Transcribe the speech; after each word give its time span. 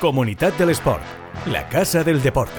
Comunidad 0.00 0.54
del 0.54 0.70
Sport, 0.70 1.02
la 1.44 1.68
casa 1.68 2.02
del 2.02 2.22
deporte. 2.22 2.54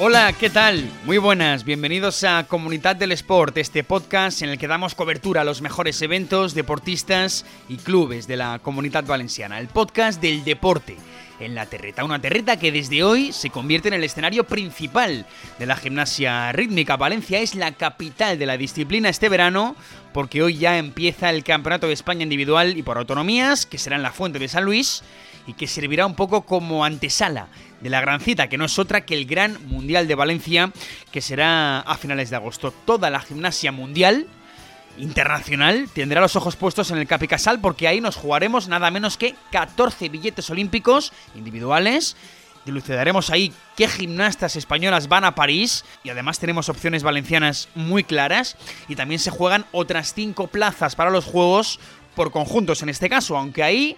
Hola, 0.00 0.32
¿qué 0.32 0.50
tal? 0.50 0.90
Muy 1.04 1.18
buenas, 1.18 1.62
bienvenidos 1.62 2.24
a 2.24 2.46
Comunidad 2.48 2.96
del 2.96 3.12
Sport, 3.12 3.58
este 3.58 3.84
podcast 3.84 4.42
en 4.42 4.48
el 4.48 4.58
que 4.58 4.66
damos 4.66 4.96
cobertura 4.96 5.42
a 5.42 5.44
los 5.44 5.62
mejores 5.62 6.02
eventos, 6.02 6.52
deportistas 6.52 7.46
y 7.68 7.76
clubes 7.76 8.26
de 8.26 8.38
la 8.38 8.58
comunidad 8.58 9.04
valenciana, 9.04 9.60
el 9.60 9.68
podcast 9.68 10.20
del 10.20 10.42
deporte 10.42 10.96
en 11.40 11.54
la 11.54 11.66
terreta. 11.66 12.04
Una 12.04 12.20
terreta 12.20 12.58
que 12.58 12.72
desde 12.72 13.02
hoy 13.02 13.32
se 13.32 13.50
convierte 13.50 13.88
en 13.88 13.94
el 13.94 14.04
escenario 14.04 14.44
principal 14.44 15.26
de 15.58 15.66
la 15.66 15.76
gimnasia 15.76 16.52
rítmica. 16.52 16.96
Valencia 16.96 17.40
es 17.40 17.54
la 17.54 17.72
capital 17.72 18.38
de 18.38 18.46
la 18.46 18.56
disciplina 18.56 19.08
este 19.08 19.28
verano 19.28 19.76
porque 20.12 20.42
hoy 20.42 20.58
ya 20.58 20.78
empieza 20.78 21.30
el 21.30 21.44
Campeonato 21.44 21.86
de 21.86 21.92
España 21.92 22.22
individual 22.22 22.76
y 22.76 22.82
por 22.82 22.98
autonomías, 22.98 23.66
que 23.66 23.78
será 23.78 23.96
en 23.96 24.02
la 24.02 24.12
Fuente 24.12 24.38
de 24.38 24.48
San 24.48 24.64
Luis 24.64 25.02
y 25.46 25.54
que 25.54 25.66
servirá 25.66 26.06
un 26.06 26.14
poco 26.14 26.42
como 26.42 26.84
antesala 26.84 27.48
de 27.80 27.90
la 27.90 28.00
gran 28.00 28.20
cita, 28.20 28.48
que 28.48 28.58
no 28.58 28.64
es 28.64 28.78
otra 28.78 29.04
que 29.04 29.14
el 29.14 29.26
Gran 29.26 29.58
Mundial 29.66 30.08
de 30.08 30.14
Valencia, 30.14 30.72
que 31.12 31.20
será 31.20 31.80
a 31.80 31.96
finales 31.96 32.30
de 32.30 32.36
agosto. 32.36 32.72
Toda 32.84 33.10
la 33.10 33.20
gimnasia 33.20 33.72
mundial 33.72 34.26
internacional 34.98 35.88
tendrá 35.94 36.20
los 36.20 36.36
ojos 36.36 36.56
puestos 36.56 36.90
en 36.90 36.98
el 36.98 37.06
Capicasal 37.06 37.60
porque 37.60 37.88
ahí 37.88 38.00
nos 38.00 38.16
jugaremos 38.16 38.68
nada 38.68 38.90
menos 38.90 39.16
que 39.16 39.34
14 39.52 40.08
billetes 40.08 40.50
olímpicos 40.50 41.12
individuales. 41.34 42.16
Dilucidaremos 42.64 43.30
ahí 43.30 43.52
qué 43.76 43.88
gimnastas 43.88 44.56
españolas 44.56 45.08
van 45.08 45.24
a 45.24 45.34
París 45.34 45.84
y 46.04 46.10
además 46.10 46.38
tenemos 46.38 46.68
opciones 46.68 47.02
valencianas 47.02 47.68
muy 47.74 48.04
claras 48.04 48.56
y 48.88 48.96
también 48.96 49.20
se 49.20 49.30
juegan 49.30 49.64
otras 49.72 50.12
5 50.14 50.48
plazas 50.48 50.94
para 50.94 51.10
los 51.10 51.24
Juegos 51.24 51.80
por 52.14 52.30
conjuntos 52.30 52.82
en 52.82 52.88
este 52.88 53.08
caso, 53.08 53.36
aunque 53.36 53.62
ahí 53.62 53.96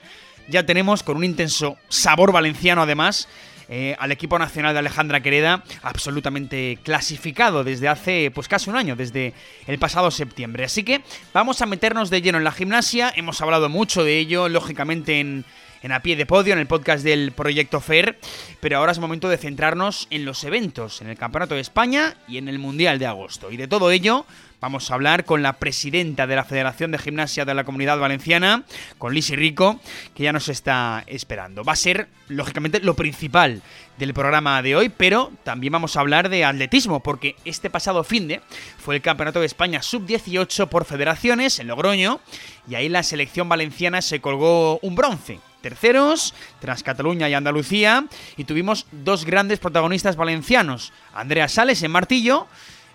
ya 0.49 0.67
tenemos 0.67 1.03
con 1.03 1.17
un 1.17 1.25
intenso 1.25 1.79
sabor 1.89 2.33
valenciano 2.33 2.83
además 2.83 3.29
eh, 3.71 3.95
al 3.99 4.11
equipo 4.11 4.39
nacional 4.39 4.73
de 4.75 4.81
Alejandra 4.81 5.23
Quereda 5.23 5.63
absolutamente 5.83 6.79
clasificado 6.83 7.65
desde 7.65 7.89
hace 7.89 8.31
pues 8.33 8.49
casi 8.49 8.69
un 8.69 8.77
año, 8.77 8.97
desde 8.97 9.33
el 9.67 9.79
pasado 9.79 10.11
septiembre. 10.11 10.65
Así 10.65 10.83
que 10.83 11.03
vamos 11.33 11.63
a 11.63 11.67
meternos 11.67 12.11
de 12.11 12.21
lleno 12.21 12.39
en 12.39 12.45
la 12.45 12.53
gimnasia, 12.53 13.13
hemos 13.15 13.41
hablado 13.41 13.69
mucho 13.69 14.03
de 14.03 14.19
ello, 14.19 14.49
lógicamente 14.49 15.21
en 15.21 15.45
en 15.83 15.93
A 15.93 16.03
Pie 16.03 16.17
de 16.17 16.27
Podio, 16.27 16.53
en 16.53 16.59
el 16.59 16.67
podcast 16.67 17.05
del 17.05 17.33
Proyecto 17.33 17.81
FER, 17.81 18.19
pero 18.61 18.79
ahora 18.79 18.93
es 18.93 18.99
momento 18.99 19.29
de 19.29 19.39
centrarnos 19.39 20.07
en 20.11 20.25
los 20.25 20.45
eventos, 20.45 21.01
en 21.01 21.09
el 21.09 21.17
Campeonato 21.17 21.55
de 21.55 21.61
España 21.61 22.17
y 22.29 22.39
en 22.39 22.49
el 22.49 22.59
Mundial 22.59 22.99
de 22.99 23.07
agosto. 23.07 23.51
Y 23.51 23.57
de 23.57 23.69
todo 23.69 23.91
ello 23.91 24.27
Vamos 24.61 24.91
a 24.91 24.95
hablar 24.95 25.25
con 25.25 25.43
la 25.43 25.55
presidenta 25.55 26.27
de 26.27 26.37
la 26.37 26.45
Federación 26.45 26.91
de 26.91 26.99
Gimnasia 26.99 27.47
de 27.47 27.55
la 27.55 27.65
Comunidad 27.65 27.99
Valenciana, 27.99 28.65
con 28.99 29.15
Lisi 29.15 29.35
Rico, 29.35 29.81
que 30.15 30.25
ya 30.25 30.35
nos 30.35 30.51
está 30.51 31.03
esperando. 31.07 31.65
Va 31.65 31.73
a 31.73 31.77
ser, 31.77 32.09
lógicamente, 32.29 32.81
lo 32.81 32.95
principal 32.95 33.63
del 33.97 34.13
programa 34.13 34.61
de 34.61 34.77
hoy, 34.77 34.91
pero 34.91 35.33
también 35.45 35.73
vamos 35.73 35.97
a 35.97 36.01
hablar 36.01 36.29
de 36.29 36.45
atletismo, 36.45 37.01
porque 37.01 37.37
este 37.47 37.71
pasado 37.71 38.05
fin 38.05 38.29
de 38.29 38.43
fue 38.77 38.97
el 38.97 39.03
Campeonato 39.03 39.41
de 39.41 39.47
España 39.47 39.81
Sub-18 39.81 40.69
por 40.69 40.85
federaciones 40.85 41.59
en 41.59 41.69
Logroño, 41.69 42.21
y 42.69 42.75
ahí 42.75 42.91
la 42.91 43.03
selección 43.03 43.49
valenciana 43.49 44.03
se 44.03 44.21
colgó 44.21 44.79
un 44.83 44.95
bronce 44.95 45.41
terceros, 45.63 46.35
tras 46.59 46.83
Cataluña 46.83 47.29
y 47.29 47.35
Andalucía, 47.35 48.07
y 48.39 48.45
tuvimos 48.45 48.87
dos 48.93 49.27
grandes 49.27 49.59
protagonistas 49.59 50.17
valencianos, 50.17 50.93
Andrea 51.13 51.49
Sales 51.49 51.83
en 51.83 51.91
martillo 51.91 52.47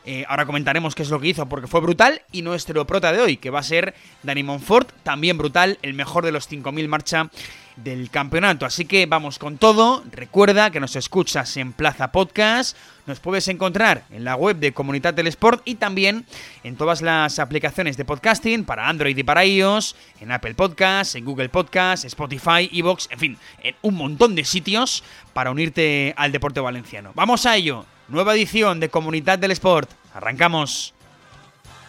eh, 0.06 0.24
ahora 0.28 0.46
comentaremos 0.46 0.94
qué 0.94 1.04
es 1.04 1.10
lo 1.10 1.20
que 1.20 1.30
hizo 1.30 1.48
porque 1.48 1.68
fue 1.68 1.82
brutal. 1.82 2.22
Y 2.32 2.42
nuestro 2.42 2.86
prota 2.86 3.12
de 3.12 3.22
hoy, 3.22 3.38
que 3.38 3.50
va 3.50 3.60
a 3.60 3.64
ser 3.64 3.96
Dani 4.24 4.44
Monfort, 4.44 4.92
también 5.04 5.38
brutal, 5.38 5.80
el 5.82 5.94
mejor 5.94 6.26
de 6.26 6.32
los 6.32 6.50
5.000 6.50 6.88
marcha 6.88 7.30
del 7.76 8.10
campeonato. 8.10 8.66
Así 8.66 8.86
que 8.86 9.06
vamos 9.06 9.40
con 9.40 9.58
todo. 9.58 10.04
Recuerda 10.12 10.70
que 10.70 10.80
nos 10.80 10.96
escuchas 10.96 11.58
en 11.58 11.74
Plaza 11.74 12.12
Podcast. 12.12 12.78
Nos 13.06 13.20
puedes 13.20 13.48
encontrar 13.48 14.06
en 14.12 14.24
la 14.24 14.36
web 14.36 14.58
de 14.58 14.74
Comunidad 14.74 15.14
del 15.14 15.28
Sport 15.28 15.62
y 15.66 15.76
también 15.76 16.26
en 16.64 16.76
todas 16.76 17.02
las 17.02 17.40
aplicaciones 17.40 17.98
de 17.98 18.06
podcasting 18.06 18.64
para 18.64 18.88
Android 18.88 19.18
y 19.18 19.24
para 19.24 19.46
iOS, 19.46 19.96
en 20.22 20.32
Apple 20.32 20.56
Podcasts, 20.56 21.16
en 21.16 21.26
Google 21.26 21.50
Podcasts, 21.50 22.06
Spotify, 22.06 22.70
Evox, 22.72 23.08
en 23.12 23.20
fin, 23.20 23.38
en 23.62 23.76
un 23.82 23.96
montón 23.96 24.36
de 24.36 24.46
sitios 24.46 25.04
para 25.34 25.52
unirte 25.52 26.14
al 26.18 26.32
deporte 26.32 26.60
valenciano. 26.60 27.12
Vamos 27.14 27.46
a 27.46 27.56
ello. 27.56 27.86
Nueva 28.08 28.36
edición 28.36 28.80
de 28.80 28.90
Comunidad 28.90 29.40
del 29.40 29.50
Sport. 29.50 29.90
Arrancamos. 30.14 30.94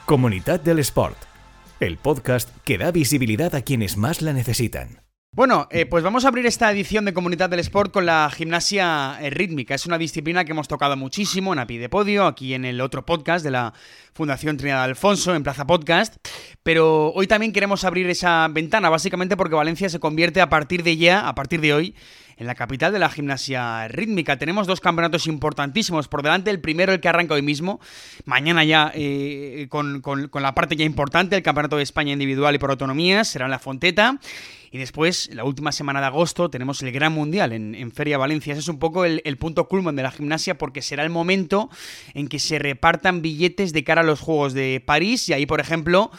Comunidad 0.07 0.61
del 0.61 0.79
Sport, 0.79 1.19
el 1.79 1.99
podcast 1.99 2.49
que 2.65 2.79
da 2.79 2.91
visibilidad 2.91 3.55
a 3.55 3.61
quienes 3.61 3.99
más 3.99 4.23
la 4.23 4.33
necesitan. 4.33 5.03
Bueno, 5.37 5.69
eh, 5.71 5.85
pues 5.85 6.03
vamos 6.03 6.25
a 6.25 6.29
abrir 6.29 6.47
esta 6.47 6.73
edición 6.73 7.05
de 7.05 7.13
Comunidad 7.13 7.51
del 7.51 7.61
Sport 7.61 7.93
con 7.93 8.07
la 8.07 8.31
gimnasia 8.35 9.19
eh, 9.21 9.29
rítmica. 9.29 9.75
Es 9.75 9.85
una 9.85 9.99
disciplina 9.99 10.47
que 10.47 10.53
hemos 10.53 10.69
tocado 10.69 10.97
muchísimo 10.97 11.53
en 11.53 11.59
API 11.59 11.77
de 11.77 11.91
Podio, 11.91 12.25
aquí 12.25 12.55
en 12.55 12.65
el 12.65 12.81
otro 12.81 13.05
podcast 13.05 13.45
de 13.45 13.51
la 13.51 13.75
Fundación 14.15 14.57
Trinidad 14.57 14.85
Alfonso, 14.85 15.35
en 15.35 15.43
Plaza 15.43 15.67
Podcast. 15.67 16.17
Pero 16.63 17.13
hoy 17.13 17.27
también 17.27 17.53
queremos 17.53 17.85
abrir 17.85 18.09
esa 18.09 18.49
ventana, 18.49 18.89
básicamente 18.89 19.37
porque 19.37 19.55
Valencia 19.55 19.91
se 19.91 20.01
convierte 20.01 20.41
a 20.41 20.49
partir 20.49 20.83
de 20.83 20.97
ya, 20.97 21.29
a 21.29 21.35
partir 21.35 21.61
de 21.61 21.75
hoy, 21.75 21.95
en 22.37 22.47
la 22.47 22.55
capital 22.55 22.93
de 22.93 22.99
la 22.99 23.09
gimnasia 23.09 23.89
rítmica. 23.89 24.37
Tenemos 24.37 24.67
dos 24.67 24.81
campeonatos 24.81 25.27
importantísimos 25.27 26.09
por 26.09 26.23
delante. 26.23 26.51
El 26.51 26.61
primero, 26.61 26.93
el 26.93 27.01
que 27.01 27.09
arranca 27.09 27.35
hoy 27.35 27.43
mismo. 27.43 27.81
Mañana 28.25 28.65
ya 28.65 28.93
eh, 28.95 29.67
con, 29.71 30.03
la 30.35 30.55
parte 30.55 30.77
ya 30.77 30.85
importante, 30.85 31.37
el 31.37 31.43
Campeonato 31.43 31.77
de 31.77 31.83
España 31.83 32.13
individual 32.13 32.55
y 32.55 32.59
por 32.59 32.71
autonomía, 32.71 33.25
será 33.25 33.47
en 33.47 33.51
la 33.51 33.59
Fonteta. 33.59 34.19
Y 34.71 34.79
después, 34.79 35.31
la 35.33 35.45
última 35.45 35.73
semana 35.73 36.01
de 36.01 36.07
agosto, 36.07 36.51
tenemos 36.51 36.83
el 36.83 36.93
Gran 36.93 37.13
Mundial 37.13 37.53
en, 37.53 37.93
Feria 37.93 38.19
Valencia. 38.19 38.53
Ese 38.53 38.61
es 38.61 38.69
un 38.69 38.79
poco 38.79 39.05
el, 39.07 39.23
el, 39.25 39.39
punto 39.39 39.69
culmen 39.69 39.97
de 39.97 40.03
la 40.03 40.11
gimnasia 40.11 40.59
porque 40.59 40.83
será 40.83 41.03
el 41.05 41.09
momento 41.09 41.71
en 42.13 42.29
que 42.29 42.39
se 42.39 42.59
repartan 42.59 43.23
billetes 43.23 43.73
de 43.73 43.85
cara 43.85 44.03
a 44.03 44.05
los 44.05 44.21
Juegos 44.21 44.53
de 44.53 44.83
París. 44.85 45.29
Y 45.31 45.33
ahí, 45.33 45.47
por 45.47 45.61
ejemplo, 45.61 46.11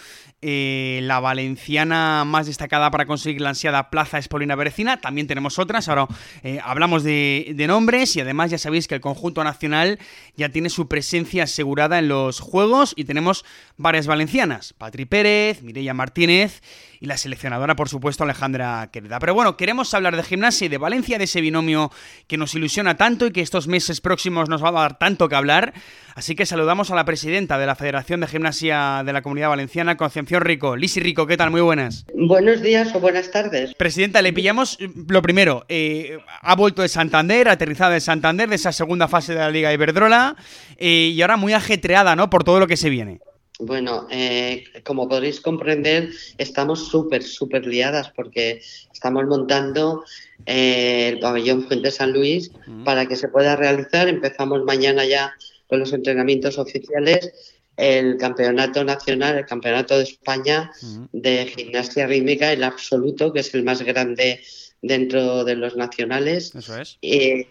eh, 0.42 1.00
la 1.02 1.20
valenciana 1.20 2.24
más 2.24 2.46
destacada 2.46 2.92
para 2.92 3.08
conseguir 3.08 3.42
la 3.42 3.50
ansiada 3.50 3.90
plaza 3.90 4.20
es 4.20 4.28
Paulina 4.28 4.56
Berecina. 4.56 5.02
También 5.02 5.25
tenemos 5.25 5.58
otras. 5.58 5.90
Ahora 5.90 6.08
eh, 6.44 6.59
hablamos 6.64 7.03
de, 7.03 7.56
nombres 7.68 8.16
y 8.16 8.22
además 8.22 8.52
ya 8.52 8.59
sabéis 8.59 8.88
que 8.88 8.96
el 8.96 9.02
conjunto 9.02 9.44
nacional 9.44 9.98
ya 10.36 10.50
tiene 10.50 10.70
su 10.70 10.88
presencia 10.88 11.46
asegurada 11.46 11.98
en 11.98 12.08
los 12.08 12.40
juegos 12.40 12.94
y 12.96 13.06
tenemos 13.06 13.46
varias 13.78 14.06
valencianas. 14.06 14.74
Patri 14.74 15.06
Pérez, 15.06 15.64
Mireia 15.64 15.96
Martínez 15.96 16.62
y 17.00 17.06
la 17.06 17.18
seleccionadora, 17.18 17.75
por 17.75 17.90
supuesto, 17.90 18.24
Alejandra 18.24 18.90
Querida. 18.91 19.19
Pero 19.19 19.34
bueno, 19.34 19.58
queremos 19.58 19.94
hablar 19.94 20.16
de 20.16 20.24
gimnasia 20.24 20.66
y 20.66 20.69
de 20.69 20.78
Valencia, 20.78 21.18
de 21.18 21.25
ese 21.25 21.41
binomio 21.41 21.91
que 22.28 22.38
nos 22.38 22.56
ilusiona 22.56 22.97
tanto 22.97 23.25
y 23.25 23.31
que 23.31 23.41
estos 23.41 23.68
meses 23.68 24.02
próximos 24.02 24.50
nos 24.50 24.63
va 24.63 24.69
a 24.69 24.74
dar 24.74 24.97
tanto 24.97 25.30
que 25.30 25.36
hablar. 25.36 25.74
Así 26.16 26.36
que 26.36 26.46
saludamos 26.46 26.90
a 26.90 26.96
la 26.96 27.06
presidenta 27.06 27.59
de 27.59 27.68
la 27.68 27.75
Federación 27.75 28.22
de 28.22 28.28
Gimnasia 28.28 29.03
de 29.06 29.13
la 29.13 29.22
Comunidad 29.22 29.50
Valenciana, 29.50 29.97
Concepción 29.97 30.41
Rico. 30.41 30.75
Lisi 30.75 31.00
Rico, 31.00 31.28
¿qué 31.28 31.38
tal? 31.38 31.52
Muy 31.52 31.62
buenas. 31.62 32.06
Buenos 32.16 32.62
días 32.62 32.94
o 32.96 33.00
buenas 33.00 33.30
tardes. 33.30 33.75
Presidenta, 33.75 34.22
le 34.22 34.34
pillamos 34.34 34.78
eh, 34.80 34.90
lo 35.07 35.22
primero. 35.22 35.66
Eh, 35.69 36.18
ha 36.41 36.56
vuelto 36.56 36.81
de 36.81 36.88
Santander, 36.88 37.50
aterrizada 37.50 37.94
de 37.94 38.00
Santander, 38.00 38.50
de 38.50 38.56
esa 38.56 38.72
segunda 38.72 39.07
fase 39.07 39.34
de 39.34 39.40
la 39.40 39.52
Liga 39.52 39.72
Iberdrola, 39.72 40.36
eh, 40.78 41.12
y 41.13 41.22
ahora 41.22 41.38
muy 41.38 41.53
ajetreada, 41.53 42.16
¿no? 42.16 42.30
Por 42.30 42.44
todo 42.44 42.59
lo 42.59 42.68
que 42.68 42.78
se 42.78 42.90
viene. 42.90 43.19
Bueno, 43.59 44.07
eh, 44.12 44.66
como 44.84 45.09
podréis 45.09 45.41
comprender, 45.41 46.12
estamos 46.38 46.88
súper, 46.88 47.23
súper 47.23 47.66
liadas 47.66 48.12
porque 48.12 48.62
estamos 48.94 49.25
montando 49.25 50.03
eh, 50.45 51.09
el 51.09 51.19
pabellón 51.19 51.63
Fuente 51.63 51.90
San 51.90 52.13
Luis 52.13 52.51
para 52.85 53.07
que 53.07 53.16
se 53.16 53.29
pueda 53.29 53.56
realizar. 53.56 54.07
Empezamos 54.07 54.63
mañana 54.63 55.06
ya 55.06 55.34
con 55.68 55.79
los 55.79 55.91
entrenamientos 55.91 56.59
oficiales 56.59 57.31
el 57.77 58.18
campeonato 58.18 58.83
nacional, 58.83 59.38
el 59.38 59.45
campeonato 59.45 59.98
de 59.98 60.04
España 60.04 60.71
de 61.12 61.45
gimnasia 61.45 62.07
rítmica, 62.07 62.51
el 62.51 62.63
absoluto, 62.63 63.31
que 63.31 63.42
es 63.42 63.54
el 63.54 63.63
más 63.63 63.81
grande 63.83 64.42
dentro 64.81 65.44
de 65.44 65.56
los 65.56 65.75
nacionales. 65.75 66.54
Eso 66.56 66.80
es. 66.80 66.98
Eh, 67.01 67.48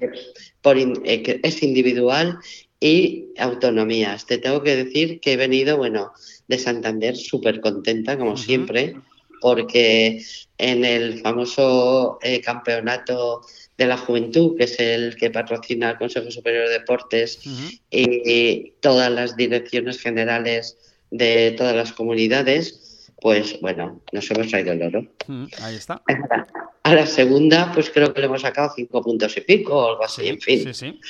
por 0.61 0.77
es 0.79 1.63
individual 1.63 2.39
y 2.81 3.29
autonomías. 3.39 4.27
Te 4.27 4.39
tengo 4.39 4.63
que 4.63 4.77
decir 4.77 5.21
que 5.21 5.33
he 5.33 5.37
venido, 5.37 5.77
bueno, 5.77 6.13
de 6.49 6.59
Santander 6.59 7.17
súper 7.17 7.61
contenta, 7.61 8.19
como 8.19 8.37
siempre, 8.37 8.97
porque 9.41 10.23
en 10.59 10.85
el 10.85 11.21
famoso 11.21 12.19
eh, 12.23 12.41
campeonato 12.41 13.43
de 13.77 13.87
la 13.87 13.97
juventud, 13.97 14.57
que 14.57 14.65
es 14.65 14.79
el 14.81 15.17
que 15.17 15.31
patrocina 15.31 15.91
el 15.91 15.99
Consejo 15.99 16.31
Superior 16.31 16.69
de 16.69 16.79
Deportes 16.79 17.41
y, 17.91 18.73
todas 18.81 19.11
las 19.11 19.37
direcciones 19.37 20.01
generales 20.01 20.79
de 21.11 21.53
todas 21.53 21.75
las 21.77 21.93
comunidades, 21.93 23.11
pues 23.21 23.61
bueno, 23.61 24.01
nos 24.13 24.31
hemos 24.31 24.49
traído 24.49 24.73
el 24.73 24.83
oro. 24.83 25.07
Ahí 25.61 25.77
está. 25.77 26.03
A 26.83 26.95
la 26.95 27.07
segunda, 27.07 27.73
pues 27.75 27.91
creo 27.91 28.15
que 28.15 28.21
le 28.21 28.27
hemos 28.27 28.43
sacado 28.43 28.73
cinco 28.75 29.03
puntos 29.03 29.37
y 29.37 29.41
pico 29.41 29.75
o 29.75 29.91
algo 29.91 30.05
así, 30.05 30.29
en 30.29 30.41
fin. 30.41 30.73
Sí, 30.73 30.75
sí. 30.75 31.01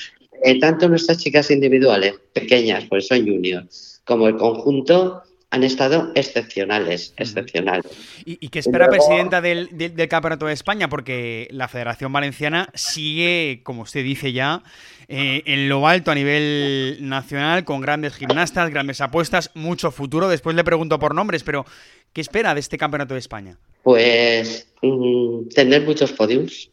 Eh, 0.43 0.59
tanto 0.61 0.89
nuestras 0.89 1.19
chicas 1.19 1.51
individuales, 1.51 2.15
pequeñas, 2.33 2.85
pues 2.89 3.07
son 3.07 3.27
juniors, 3.27 4.03
como 4.05 4.29
el 4.29 4.37
conjunto, 4.37 5.23
han 5.51 5.63
estado 5.63 6.11
excepcionales, 6.15 7.15
excepcionales. 7.17 7.87
¿Y, 8.25 8.49
qué 8.49 8.59
espera, 8.59 8.89
presidenta 8.89 9.41
del, 9.41 9.69
Campeonato 10.09 10.47
de 10.47 10.53
España? 10.53 10.89
Porque 10.89 11.49
la 11.51 11.69
Federación 11.69 12.13
Valenciana 12.13 12.69
sigue, 12.75 13.61
como 13.63 13.83
usted 13.83 14.03
dice 14.03 14.33
ya, 14.33 14.63
eh, 15.09 15.43
en 15.47 15.69
lo 15.69 15.87
alto 15.87 16.11
a 16.11 16.15
nivel 16.17 16.99
nacional, 17.01 17.65
con 17.65 17.81
grandes 17.81 18.17
gimnastas, 18.17 18.71
grandes 18.71 19.01
apuestas, 19.01 19.51
mucho 19.55 19.93
futuro. 19.93 20.29
Después 20.29 20.57
le 20.57 20.65
pregunto 20.65 20.99
por 20.99 21.15
nombres, 21.15 21.45
pero 21.45 21.65
¿qué 22.13 22.21
espera 22.21 22.53
de 22.53 22.61
este 22.61 22.77
Campeonato 22.77 23.15
de 23.15 23.21
España? 23.21 23.57
Pues 23.85 24.67
mm, 24.83 25.49
tener 25.55 25.83
muchos 25.83 26.13
podiums. 26.13 26.71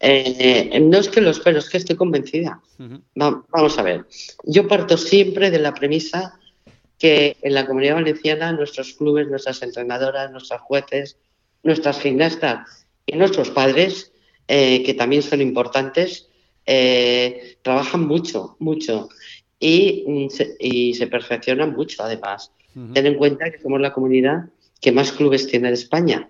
Eh, 0.00 0.76
no 0.82 0.98
es 0.98 1.08
que 1.08 1.20
lo 1.20 1.30
espero, 1.30 1.60
es 1.60 1.70
que 1.70 1.78
estoy 1.78 1.94
convencida. 1.94 2.60
vamos 3.14 3.78
a 3.78 3.82
ver, 3.82 4.06
yo 4.42 4.66
parto 4.66 4.98
siempre 4.98 5.52
de 5.52 5.60
la 5.60 5.72
premisa 5.72 6.38
que 6.98 7.36
en 7.42 7.54
la 7.54 7.66
comunidad 7.66 7.94
valenciana 7.94 8.52
nuestros 8.52 8.94
clubes, 8.94 9.28
nuestras 9.28 9.62
entrenadoras, 9.62 10.30
nuestros 10.30 10.60
jueces, 10.62 11.16
nuestras 11.62 12.00
gimnastas 12.00 12.86
y 13.06 13.16
nuestros 13.16 13.50
padres, 13.50 14.12
eh, 14.48 14.82
que 14.82 14.94
también 14.94 15.22
son 15.22 15.40
importantes, 15.40 16.28
eh, 16.66 17.56
trabajan 17.62 18.06
mucho, 18.06 18.56
mucho 18.58 19.08
y, 19.58 20.04
mm, 20.06 20.28
se, 20.28 21.06
perfeccionan 21.06 21.74
mucho 21.74 22.02
además. 22.02 22.52
Ten 22.94 23.06
en 23.06 23.14
cuenta 23.14 23.50
que 23.50 23.58
somos 23.58 23.80
la 23.80 23.92
comunidad 23.92 24.44
que 24.80 24.92
más 24.92 25.10
clubes 25.10 25.48
tiene 25.48 25.68
en 25.68 25.74
España 25.74 26.28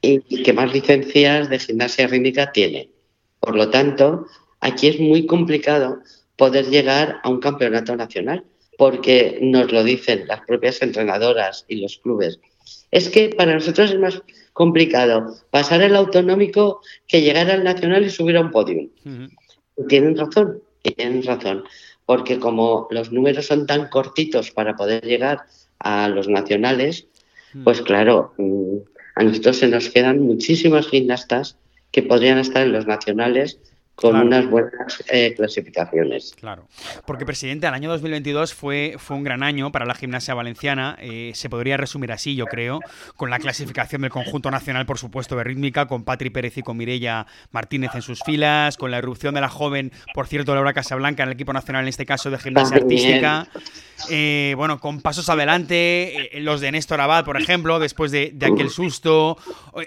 y, 0.00 0.20
que 0.20 0.52
más 0.52 0.72
licencias 0.72 1.50
de 1.50 1.58
gimnasia 1.58 2.06
rítmica 2.06 2.52
tiene. 2.52 2.90
Por 3.40 3.56
lo 3.56 3.70
tanto, 3.70 4.26
aquí 4.60 4.86
es 4.86 5.00
muy 5.00 5.26
complicado 5.26 6.00
poder 6.36 6.66
llegar 6.66 7.20
a 7.24 7.28
un 7.28 7.40
campeonato 7.40 7.96
nacional 7.96 8.44
porque 8.80 9.38
nos 9.42 9.70
lo 9.72 9.84
dicen 9.84 10.26
las 10.26 10.40
propias 10.46 10.80
entrenadoras 10.80 11.66
y 11.68 11.82
los 11.82 11.98
clubes. 11.98 12.40
Es 12.90 13.10
que 13.10 13.28
para 13.28 13.52
nosotros 13.52 13.90
es 13.90 13.98
más 13.98 14.22
complicado 14.54 15.36
pasar 15.50 15.82
el 15.82 15.94
autonómico 15.94 16.80
que 17.06 17.20
llegar 17.20 17.50
al 17.50 17.62
nacional 17.62 18.06
y 18.06 18.08
subir 18.08 18.38
a 18.38 18.40
un 18.40 18.50
podio. 18.50 18.88
tienen 19.86 20.16
razón, 20.16 20.62
tienen 20.80 21.22
razón, 21.22 21.64
porque 22.06 22.38
como 22.38 22.88
los 22.90 23.12
números 23.12 23.48
son 23.48 23.66
tan 23.66 23.90
cortitos 23.90 24.50
para 24.50 24.74
poder 24.76 25.04
llegar 25.04 25.40
a 25.78 26.08
los 26.08 26.26
nacionales, 26.28 27.06
pues 27.64 27.82
claro, 27.82 28.32
mm, 28.38 28.76
a 29.16 29.24
nosotros 29.24 29.58
se 29.58 29.68
nos 29.68 29.90
quedan 29.90 30.20
muchísimas 30.20 30.88
gimnastas 30.88 31.58
que 31.90 32.02
podrían 32.02 32.38
estar 32.38 32.62
en 32.62 32.72
los 32.72 32.86
nacionales 32.86 33.58
con 34.00 34.16
unas 34.16 34.48
buenas 34.48 35.04
eh, 35.10 35.34
clasificaciones. 35.36 36.34
Claro, 36.38 36.66
porque 37.06 37.26
presidente, 37.26 37.66
el 37.66 37.74
año 37.74 37.90
2022 37.90 38.54
fue, 38.54 38.94
fue 38.98 39.16
un 39.16 39.24
gran 39.24 39.42
año 39.42 39.70
para 39.72 39.84
la 39.84 39.94
gimnasia 39.94 40.34
valenciana, 40.34 40.96
eh, 41.00 41.32
se 41.34 41.50
podría 41.50 41.76
resumir 41.76 42.12
así, 42.12 42.34
yo 42.34 42.46
creo, 42.46 42.80
con 43.16 43.30
la 43.30 43.38
clasificación 43.38 44.02
del 44.02 44.10
conjunto 44.10 44.50
nacional, 44.50 44.86
por 44.86 44.98
supuesto, 44.98 45.36
de 45.36 45.44
rítmica, 45.44 45.86
con 45.86 46.04
Patri 46.04 46.30
Pérez 46.30 46.56
y 46.56 46.62
con 46.62 46.76
Mirella 46.76 47.26
Martínez 47.50 47.90
en 47.94 48.02
sus 48.02 48.22
filas, 48.24 48.76
con 48.76 48.90
la 48.90 48.98
erupción 48.98 49.34
de 49.34 49.40
la 49.40 49.48
joven, 49.48 49.92
por 50.14 50.26
cierto, 50.26 50.54
Laura 50.54 50.72
Casablanca 50.72 51.22
en 51.22 51.28
el 51.28 51.34
equipo 51.34 51.52
nacional, 51.52 51.82
en 51.82 51.88
este 51.88 52.06
caso 52.06 52.30
de 52.30 52.38
gimnasia 52.38 52.78
artística. 52.78 53.48
Eh, 54.08 54.54
bueno, 54.56 54.80
con 54.80 55.00
pasos 55.00 55.28
adelante, 55.28 56.30
los 56.34 56.60
de 56.60 56.72
Néstor 56.72 57.00
Abad, 57.00 57.24
por 57.24 57.40
ejemplo, 57.40 57.78
después 57.78 58.10
de, 58.10 58.34
aquel 58.40 58.70
susto, 58.70 59.36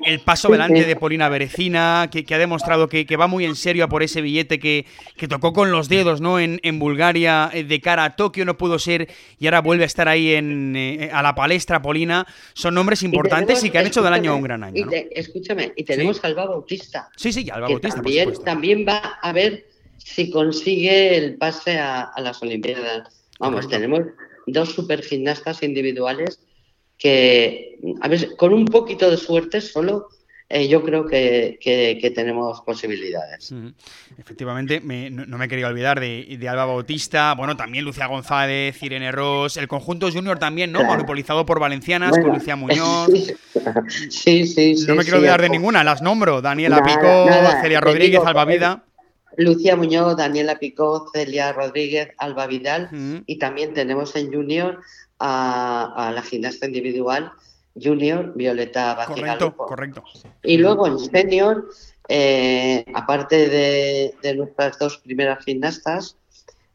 el 0.06 0.20
paso 0.20 0.50
adelante 0.50 0.86
de 0.86 0.96
Polina 0.96 1.30
Berecina, 1.30 2.10
que, 2.12 2.34
ha 2.34 2.38
demostrado 2.38 2.88
que, 2.88 3.06
que 3.06 3.18
va 3.18 3.28
muy 3.28 3.46
en 3.46 3.56
serio 3.56 3.86
a 3.86 3.88
por 3.88 4.04
ese 4.04 4.22
billete 4.22 4.60
que, 4.60 4.86
tocó 5.28 5.54
con 5.54 5.72
los 5.72 5.90
dedos 5.90 6.22
¿no? 6.22 6.40
En, 6.40 6.80
Bulgaria 6.80 7.50
eh, 7.54 7.64
de 7.64 7.80
cara 7.80 8.04
a 8.04 8.16
Tokio, 8.16 8.46
no 8.46 8.58
pudo 8.58 8.80
ser 8.80 9.08
y 9.40 9.46
ahora 9.46 9.62
vuelve 9.62 9.84
a 9.84 9.88
estar 9.88 10.08
ahí 10.08 10.34
en, 10.34 10.76
eh, 10.76 11.10
a 11.14 11.22
la 11.22 11.36
palestra 11.36 11.82
Polina. 11.82 12.26
Son 12.54 12.74
nombres 12.74 13.04
importantes 13.04 13.64
y, 13.64 13.70
que 13.70 13.78
han 13.78 13.88
hecho 13.88 14.02
del 14.02 14.14
año 14.14 14.36
un 14.36 14.42
gran 14.42 14.64
año. 14.64 14.86
escúchame, 15.12 15.74
y 15.76 15.84
tenemos 15.84 16.24
a 16.24 16.28
Alba 16.28 16.46
Bautista. 16.46 17.10
Sí, 17.16 17.32
sí, 17.32 17.50
Alba 17.50 17.68
Bautista. 17.68 17.96
También, 17.96 18.34
también 18.44 18.86
va 18.88 19.20
a 19.22 19.32
ver 19.32 19.66
si 19.98 20.30
consigue 20.30 21.18
el 21.18 21.36
pase 21.36 21.80
a, 21.80 22.12
las 22.18 22.42
Olimpiadas. 22.42 23.10
Vamos, 23.40 23.68
tenemos 23.68 24.02
dos 24.48 24.70
super 24.74 25.02
gimnastas 25.02 25.64
individuales 25.64 26.40
que, 26.98 27.80
a 28.02 28.08
ver, 28.08 28.36
con 28.38 28.54
un 28.54 28.66
poquito 28.66 29.10
de 29.10 29.18
suerte 29.18 29.62
solo 29.62 30.10
eh, 30.56 30.68
yo 30.68 30.84
creo 30.84 31.08
que, 31.08 32.12
tenemos 32.14 32.62
posibilidades. 32.62 33.52
Efectivamente, 34.20 34.80
no, 34.82 35.38
me 35.40 35.48
quería 35.48 35.68
olvidar 35.68 36.00
de, 36.00 36.48
Alba 36.48 36.66
Bautista, 36.66 37.34
bueno, 37.34 37.58
también 37.58 37.84
Lucia 37.84 38.06
González, 38.06 38.82
Irene 38.84 39.12
Ross, 39.12 39.58
el 39.58 39.68
conjunto 39.68 40.12
junior 40.12 40.38
también, 40.38 40.72
¿no? 40.72 40.84
Monopolizado 40.84 41.44
por 41.44 41.60
valencianas, 41.60 42.12
con 42.12 42.34
Lucia 42.34 42.56
Muñoz. 42.56 43.10
Sí, 44.10 44.46
sí, 44.46 44.76
sí. 44.76 44.86
No 44.88 44.96
me 44.96 45.04
quiero 45.04 45.18
olvidar 45.18 45.42
de 45.42 45.50
ninguna, 45.50 45.84
las 45.84 46.02
nombro, 46.02 46.42
Daniela 46.42 46.84
Picó, 46.84 47.28
Celia 47.62 47.80
Rodríguez, 47.80 48.22
Alba 48.24 48.46
Vida. 48.46 48.84
Lucia 49.38 49.76
Muñoz, 49.76 50.18
Daniela 50.18 50.60
Picó, 50.60 51.10
Celia 51.14 51.54
Rodríguez, 51.54 52.10
Alba 52.18 52.48
Vidal 52.48 52.90
y 53.26 53.38
también 53.38 53.74
tenemos 53.74 54.16
en 54.16 54.32
junior 54.32 54.82
a 55.20 56.12
la 56.14 56.22
gimnasta 56.22 56.66
individual 56.66 57.32
junior, 57.82 58.34
Violeta 58.36 59.06
Correcto, 59.08 59.56
correcto. 59.56 60.04
Y 60.44 60.58
luego 60.58 60.88
en 60.88 61.00
senior, 61.00 61.70
eh, 62.08 62.86
aparte 62.94 63.48
de, 64.22 64.36
nuestras 64.36 64.78
dos 64.80 64.98
primeras 64.98 65.44
gimnastas, 65.44 66.18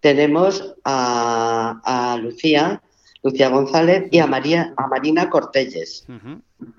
tenemos 0.00 0.74
a, 0.84 2.18
Lucía, 2.20 2.82
Lucía 3.22 3.48
González 3.48 4.08
y 4.10 4.18
a, 4.18 4.26
María, 4.26 4.72
a 4.76 4.86
Marina 4.86 5.28
Cortelles, 5.28 6.06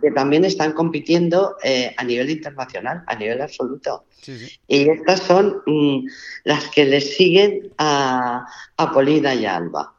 que 0.01 0.11
también 0.11 0.45
están 0.45 0.73
compitiendo 0.73 1.55
eh, 1.63 1.93
a 1.95 2.03
nivel 2.03 2.29
internacional, 2.29 3.03
a 3.07 3.15
nivel 3.15 3.41
absoluto. 3.41 4.05
Y 4.67 4.89
estas 4.89 5.21
son 5.21 5.61
mm, 5.65 6.07
las 6.43 6.67
que 6.69 6.85
le 6.85 7.01
siguen 7.01 7.71
a, 7.77 8.45
a 8.77 8.91
Polina 8.91 9.33
y 9.33 9.45
a 9.45 9.55
Alba. 9.55 9.93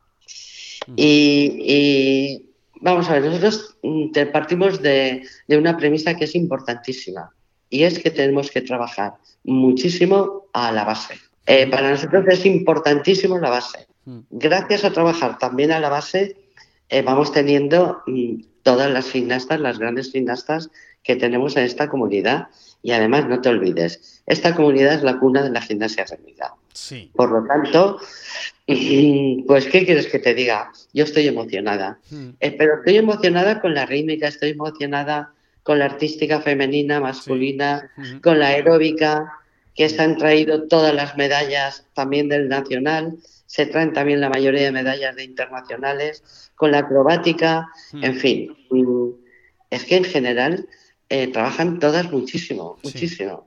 y 0.96 2.44
Vamos 2.80 3.10
a 3.10 3.14
ver, 3.14 3.24
nosotros 3.24 3.76
mm, 3.82 4.10
partimos 4.32 4.80
de, 4.80 5.22
una 5.48 5.76
premisa 5.76 6.16
que 6.16 6.24
es 6.24 6.34
importantísima 6.34 7.30
y 7.68 7.84
es 7.84 7.98
que 7.98 8.10
tenemos 8.10 8.50
que 8.50 8.62
trabajar 8.62 9.14
muchísimo 9.44 10.46
a 10.52 10.72
la 10.72 10.84
base. 10.84 11.14
Eh, 11.46 11.66
para 11.66 11.90
nosotros 11.90 12.24
es 12.28 12.46
importantísimo 12.46 13.38
la 13.38 13.50
base. 13.50 13.86
Gracias 14.30 14.84
a 14.84 14.92
trabajar 14.92 15.38
también 15.38 15.70
a 15.70 15.78
la 15.78 15.88
base, 15.88 16.36
eh, 16.90 17.02
vamos 17.02 17.32
teniendo 17.32 18.02
mm, 18.06 18.42
todas 18.62 18.90
las 18.90 19.10
gimnastas, 19.10 19.60
las 19.60 19.78
grandes 19.78 20.12
gimnastas 20.12 20.70
que 21.02 21.16
tenemos 21.16 21.56
en 21.56 21.64
esta 21.64 21.88
comunidad. 21.88 22.48
Y 22.82 22.92
además, 22.92 23.28
no 23.28 23.40
te 23.40 23.48
olvides, 23.48 24.22
esta 24.26 24.54
comunidad 24.54 24.94
es 24.94 25.02
la 25.02 25.18
cuna 25.18 25.42
de 25.42 25.50
la 25.50 25.60
gimnasia 25.60 26.04
rítmica. 26.04 26.54
Sí. 26.72 27.10
Por 27.14 27.30
lo 27.30 27.46
tanto, 27.46 27.98
pues, 28.66 29.66
¿qué 29.66 29.84
quieres 29.84 30.06
que 30.06 30.18
te 30.18 30.34
diga? 30.34 30.70
Yo 30.92 31.04
estoy 31.04 31.26
emocionada. 31.26 31.98
Hmm. 32.10 32.30
Eh, 32.40 32.52
pero 32.56 32.76
estoy 32.76 32.96
emocionada 32.96 33.60
con 33.60 33.74
la 33.74 33.86
rítmica, 33.86 34.28
estoy 34.28 34.50
emocionada 34.50 35.32
con 35.62 35.78
la 35.78 35.86
artística 35.86 36.40
femenina, 36.40 37.00
masculina, 37.00 37.90
hmm. 37.96 38.18
con 38.20 38.38
la 38.38 38.48
aeróbica, 38.48 39.32
que 39.74 39.88
se 39.88 40.02
han 40.02 40.16
traído 40.16 40.64
todas 40.64 40.94
las 40.94 41.16
medallas 41.16 41.86
también 41.94 42.28
del 42.28 42.48
nacional, 42.48 43.16
se 43.50 43.66
traen 43.66 43.92
también 43.92 44.20
la 44.20 44.28
mayoría 44.28 44.62
de 44.62 44.70
medallas 44.70 45.16
de 45.16 45.24
internacionales, 45.24 46.22
con 46.54 46.70
la 46.70 46.78
acrobática, 46.78 47.66
hmm. 47.90 48.04
en 48.04 48.14
fin. 48.14 48.56
Es 49.70 49.84
que 49.86 49.96
en 49.96 50.04
general 50.04 50.68
eh, 51.08 51.26
trabajan 51.32 51.80
todas 51.80 52.12
muchísimo, 52.12 52.78
muchísimo. 52.84 53.44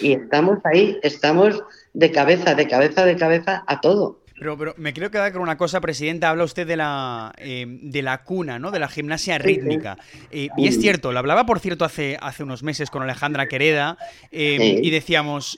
Y 0.00 0.12
estamos 0.12 0.58
ahí, 0.64 0.98
estamos 1.02 1.62
de 1.94 2.12
cabeza, 2.12 2.54
de 2.54 2.68
cabeza, 2.68 3.06
de 3.06 3.16
cabeza 3.16 3.64
a 3.66 3.80
todo. 3.80 4.20
Pero, 4.38 4.56
pero 4.56 4.74
me 4.76 4.92
quiero 4.92 5.10
quedar 5.10 5.32
con 5.32 5.42
una 5.42 5.56
cosa, 5.56 5.80
Presidenta. 5.80 6.30
Habla 6.30 6.44
usted 6.44 6.66
de 6.66 6.76
la, 6.76 7.32
eh, 7.38 7.66
de 7.66 8.02
la 8.02 8.22
cuna, 8.22 8.58
¿no? 8.58 8.70
De 8.70 8.78
la 8.78 8.88
gimnasia 8.88 9.38
rítmica. 9.38 9.98
Eh, 10.30 10.48
y 10.56 10.68
es 10.68 10.80
cierto, 10.80 11.12
lo 11.12 11.18
hablaba, 11.18 11.44
por 11.46 11.60
cierto, 11.60 11.84
hace, 11.84 12.16
hace 12.20 12.42
unos 12.44 12.62
meses 12.62 12.90
con 12.90 13.02
Alejandra 13.02 13.48
Quereda 13.48 13.98
eh, 14.30 14.80
y 14.82 14.90
decíamos, 14.90 15.56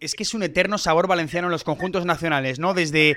es 0.00 0.14
que 0.14 0.22
es 0.22 0.34
un 0.34 0.42
eterno 0.42 0.78
sabor 0.78 1.06
valenciano 1.06 1.48
en 1.48 1.52
los 1.52 1.64
conjuntos 1.64 2.04
nacionales, 2.04 2.58
¿no? 2.58 2.74
Desde, 2.74 3.16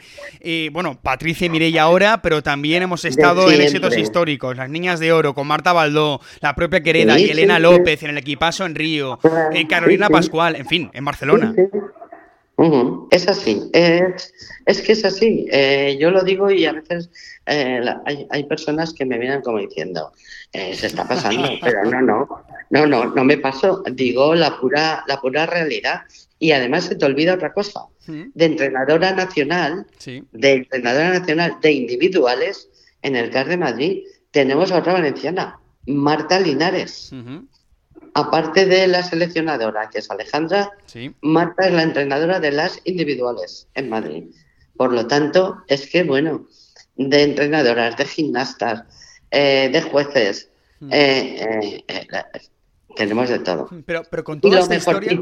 bueno, 0.71 0.99
Patricia 1.01 1.45
y 1.45 1.49
Mireia 1.49 1.83
ahora, 1.83 2.21
pero 2.21 2.41
también 2.41 2.83
hemos 2.83 3.05
estado 3.05 3.51
en 3.51 3.61
éxitos 3.61 3.97
históricos. 3.97 4.57
Las 4.57 4.69
Niñas 4.69 4.99
de 4.99 5.11
Oro, 5.11 5.33
con 5.33 5.47
Marta 5.47 5.73
Baldó, 5.73 6.21
la 6.41 6.55
propia 6.55 6.81
Quereda 6.81 7.19
y 7.19 7.29
Elena 7.29 7.59
López 7.59 8.01
en 8.03 8.11
el 8.11 8.17
equipazo 8.17 8.65
en 8.65 8.75
Río, 8.75 9.19
en 9.53 9.67
Carolina 9.67 10.09
Pascual, 10.09 10.55
en 10.55 10.65
fin, 10.65 10.89
en 10.93 11.05
Barcelona. 11.05 11.53
Es 13.11 13.27
así, 13.27 13.69
es, 13.73 14.33
es, 14.65 14.81
que 14.81 14.91
es 14.91 15.05
así. 15.05 15.47
Eh, 15.51 15.97
yo 15.99 16.11
lo 16.11 16.23
digo 16.23 16.51
y 16.51 16.65
a 16.65 16.73
veces 16.73 17.09
eh, 17.45 17.81
hay, 18.05 18.27
hay, 18.29 18.43
personas 18.43 18.93
que 18.93 19.05
me 19.05 19.17
vienen 19.17 19.41
como 19.41 19.59
diciendo, 19.59 20.11
eh, 20.51 20.75
se 20.75 20.87
está 20.87 21.07
pasando, 21.07 21.47
pero 21.61 21.85
no, 21.85 22.01
no, 22.01 22.27
no, 22.69 22.85
no, 22.85 23.05
no 23.05 23.23
me 23.23 23.37
paso. 23.37 23.83
Digo 23.91 24.35
la 24.35 24.59
pura, 24.59 25.03
la 25.07 25.21
pura 25.21 25.45
realidad. 25.45 26.01
Y 26.37 26.51
además 26.51 26.85
se 26.85 26.95
te 26.95 27.05
olvida 27.05 27.35
otra 27.35 27.53
cosa. 27.53 27.81
De 28.07 28.45
entrenadora 28.45 29.13
nacional, 29.13 29.85
de 30.03 30.51
entrenadora 30.51 31.19
nacional 31.19 31.57
de 31.61 31.71
individuales, 31.73 32.67
en 33.01 33.15
el 33.15 33.29
CAR 33.29 33.47
de 33.47 33.57
Madrid 33.57 34.03
tenemos 34.31 34.71
a 34.71 34.79
otra 34.79 34.93
valenciana, 34.93 35.59
Marta 35.85 36.39
Linares. 36.39 37.11
Aparte 38.13 38.65
de 38.65 38.87
la 38.87 39.03
seleccionadora, 39.03 39.89
que 39.89 39.99
es 39.99 40.09
Alejandra, 40.09 40.71
Marta 41.21 41.67
es 41.67 41.73
la 41.73 41.83
entrenadora 41.83 42.39
de 42.39 42.51
las 42.51 42.79
individuales 42.85 43.67
en 43.75 43.89
Madrid. 43.89 44.23
Por 44.77 44.93
lo 44.93 45.07
tanto, 45.07 45.63
es 45.67 45.89
que, 45.89 46.03
bueno, 46.03 46.47
de 46.95 47.23
entrenadoras, 47.23 47.97
de 47.97 48.05
gimnastas, 48.05 48.83
eh, 49.31 49.69
de 49.71 49.81
jueces, 49.81 50.49
eh, 50.89 51.83
eh, 51.87 52.07
tenemos 52.95 53.29
de 53.29 53.39
todo. 53.39 53.69
Pero, 53.85 54.03
pero 54.09 54.23
con 54.23 54.41
toda 54.41 54.59
esta 54.59 54.75
historia, 54.75 55.21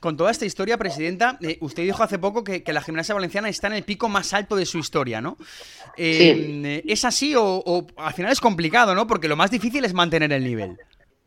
con 0.00 0.16
toda 0.16 0.30
esta 0.30 0.46
historia, 0.46 0.78
presidenta, 0.78 1.38
usted 1.60 1.82
dijo 1.82 2.02
hace 2.02 2.18
poco 2.18 2.44
que, 2.44 2.62
la 2.66 2.80
gimnasia 2.80 3.14
valenciana 3.14 3.48
está 3.48 3.66
en 3.66 3.74
el 3.74 3.82
pico 3.82 4.08
más 4.08 4.32
alto 4.32 4.56
de 4.56 4.64
su 4.64 4.78
historia, 4.78 5.20
¿no? 5.20 5.36
¿Es 5.96 7.04
así 7.04 7.34
o, 7.36 7.86
al 7.96 8.14
final 8.14 8.32
es 8.32 8.40
complicado, 8.40 8.94
¿no? 8.94 9.06
Porque 9.06 9.28
lo 9.28 9.36
más 9.36 9.50
difícil 9.50 9.84
es 9.84 9.92
mantener 9.92 10.32
el 10.32 10.44
nivel. 10.44 10.78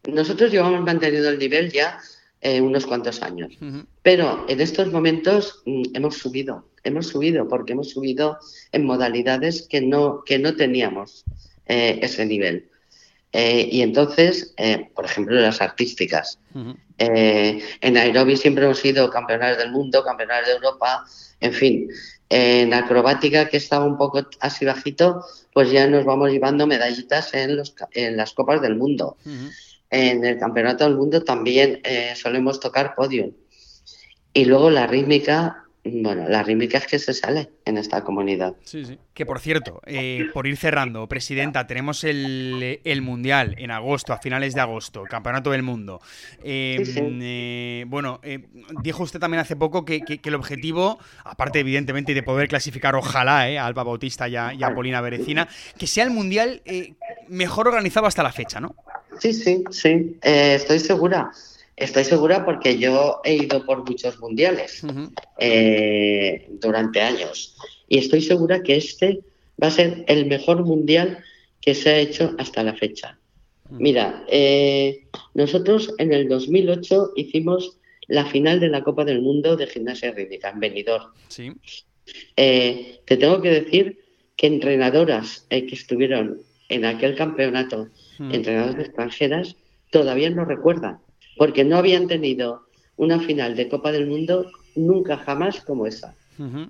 Nosotros 0.08 0.52
llevamos 0.52 0.82
mantenido 0.82 1.30
el 1.30 1.40
nivel 1.40 1.72
ya 1.72 2.00
eh, 2.42 2.62
unos 2.62 2.86
cuantos 2.86 3.22
años, 3.22 3.58
pero 4.02 4.46
en 4.48 4.62
estos 4.62 4.92
momentos 4.94 5.62
mm, 5.66 5.84
hemos 5.94 6.18
subido, 6.18 6.70
hemos 6.86 7.08
subido 7.08 7.48
porque 7.50 7.74
hemos 7.74 7.90
subido 7.90 8.38
en 8.72 8.86
modalidades 8.86 9.68
que 9.68 9.82
no, 9.82 10.24
que 10.24 10.40
no 10.40 10.56
teníamos 10.56 11.26
eh, 11.66 12.00
ese 12.02 12.26
nivel. 12.26 12.70
Eh, 13.34 13.68
y 13.72 13.82
entonces, 13.82 14.56
por 14.96 15.06
ejemplo, 15.06 15.36
las 15.36 15.62
artísticas. 15.62 16.40
en 16.98 17.94
Nairobi 17.94 18.38
siempre 18.38 18.64
hemos 18.64 18.80
sido 18.80 19.10
campeones 19.10 19.58
del 19.58 19.72
mundo, 19.72 20.04
campeones 20.04 20.48
de 20.48 20.54
Europa, 20.54 21.06
en 21.42 21.54
fin. 21.54 21.90
En 22.30 22.74
acrobática, 22.74 23.50
que 23.50 23.58
estaba 23.58 23.86
un 23.86 23.98
poco 23.98 24.26
así 24.40 24.66
bajito, 24.66 25.24
pues 25.54 25.72
ya 25.72 25.88
nos 25.88 26.06
vamos 26.06 26.32
llevando 26.32 26.66
medallitas 26.66 27.34
en, 27.34 27.58
los, 27.58 27.76
en 27.92 28.18
las 28.18 28.34
copas 28.34 28.62
del 28.62 28.76
mundo 28.76 29.18
en 29.90 30.24
el 30.26 30.38
Campeonato 30.38 30.84
del 30.84 30.96
Mundo 30.96 31.24
también 31.24 31.82
eh, 31.84 32.14
solemos 32.16 32.60
tocar 32.60 32.96
podium. 32.96 33.32
Y 34.34 34.46
luego 34.46 34.70
la 34.70 34.88
rítmica, 34.88 35.64
bueno, 35.84 36.28
la 36.28 36.44
rítmica 36.44 36.78
es 36.78 36.88
que 36.88 37.00
se 37.00 37.14
sale 37.14 37.50
en 37.66 37.78
esta 37.78 38.04
comunidad. 38.04 38.56
Sí, 38.64 38.86
sí. 38.86 38.98
Que 39.14 39.26
por 39.26 39.40
cierto, 39.40 39.82
eh, 39.86 40.28
por 40.34 40.46
ir 40.48 40.58
cerrando, 40.58 41.08
Presidenta, 41.08 41.68
tenemos 41.68 42.04
el, 42.04 42.80
Mundial 43.02 43.56
en 43.58 43.72
agosto, 43.72 44.14
a 44.14 44.18
finales 44.18 44.54
de 44.54 44.62
agosto, 44.62 45.04
Campeonato 45.04 45.52
del 45.52 45.64
Mundo. 45.64 46.02
Em, 46.44 47.20
eh, 47.22 47.86
bueno, 47.88 48.20
dijo 48.84 49.04
usted 49.04 49.20
también 49.20 49.42
hace 49.42 49.56
poco 49.56 49.86
que, 49.86 50.20
el 50.24 50.36
objetivo, 50.36 51.00
aparte 51.24 51.60
evidentemente 51.60 52.14
de 52.14 52.24
poder 52.24 52.48
clasificar, 52.48 52.96
ojalá, 52.96 53.42
a 53.42 53.66
Alba 53.66 53.84
Bautista 53.84 54.28
y 54.28 54.36
a, 54.36 54.54
y 54.54 54.64
a 54.64 54.74
Polina 54.76 55.02
Berecina, 55.02 55.48
que 55.78 55.88
sea 55.88 56.04
el 56.04 56.12
Mundial 56.12 56.62
mejor 57.30 57.68
organizado 57.68 58.06
hasta 58.06 58.24
la 58.24 58.32
fecha, 58.32 58.60
¿no? 58.60 58.76
Sí, 59.20 59.34
sí, 59.34 59.64
sí, 59.70 60.18
eh, 60.22 60.56
estoy 60.56 60.80
segura. 60.80 61.32
Estoy 61.80 62.04
segura 62.04 62.46
porque 62.46 62.78
yo 62.78 63.22
he 63.24 63.36
ido 63.36 63.66
por 63.66 63.90
muchos 63.90 64.20
mundiales 64.20 64.84
eh, 65.40 66.48
durante 66.62 67.02
años 67.02 67.56
y 67.88 67.98
estoy 67.98 68.22
segura 68.22 68.62
que 68.64 68.76
este 68.78 69.22
va 69.62 69.68
a 69.68 69.72
ser 69.72 70.04
el 70.08 70.26
mejor 70.26 70.64
mundial 70.66 71.24
que 71.62 71.76
se 71.76 71.90
ha 71.90 72.00
hecho 72.00 72.36
hasta 72.38 72.64
la 72.64 72.74
fecha. 72.76 73.18
Mira, 73.72 74.26
eh, 74.30 75.08
nosotros 75.34 75.94
en 76.00 76.12
el 76.14 76.28
2008 76.28 77.12
hicimos 77.16 77.78
la 78.08 78.26
final 78.26 78.60
de 78.60 78.70
la 78.70 78.84
Copa 78.84 79.06
del 79.06 79.22
Mundo 79.22 79.56
de 79.56 79.68
Gimnasia 79.68 80.12
Rítmica 80.12 80.50
en 80.50 80.60
Benidorm. 80.60 81.12
Sí. 81.28 81.52
te 82.36 83.18
tengo 83.18 83.42
que 83.42 83.50
decir 83.50 84.00
que 84.36 84.48
entrenadoras 84.48 85.46
que 85.50 85.70
estuvieron 85.72 86.42
en 86.70 86.86
aquel 86.86 87.16
campeonato 87.16 87.90
Hmm. 88.20 88.34
entrenadoras 88.34 88.86
extranjeras 88.86 89.56
todavía 89.92 90.30
no 90.30 90.44
recuerdan, 90.44 91.00
porque 91.40 91.64
no 91.64 91.78
habían 91.78 92.08
tenido 92.10 92.68
una 92.98 93.18
final 93.18 93.56
de 93.56 93.70
Copa 93.70 93.94
del 93.94 94.08
Mundo 94.08 94.52
nunca 94.76 95.16
jamás 95.16 95.62
como 95.62 95.88
esa. 95.88 96.14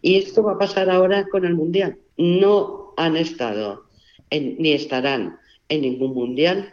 Y 0.04 0.18
esto 0.18 0.44
va 0.44 0.54
a 0.54 0.58
pasar 0.60 0.92
ahora 0.92 1.28
con 1.28 1.44
el 1.44 1.56
Mundial. 1.56 1.98
No 2.18 2.94
han 2.96 3.18
estado 3.18 3.86
ni 4.32 4.72
estarán 4.74 5.40
en 5.70 5.82
ningún 5.82 6.14
Mundial 6.14 6.72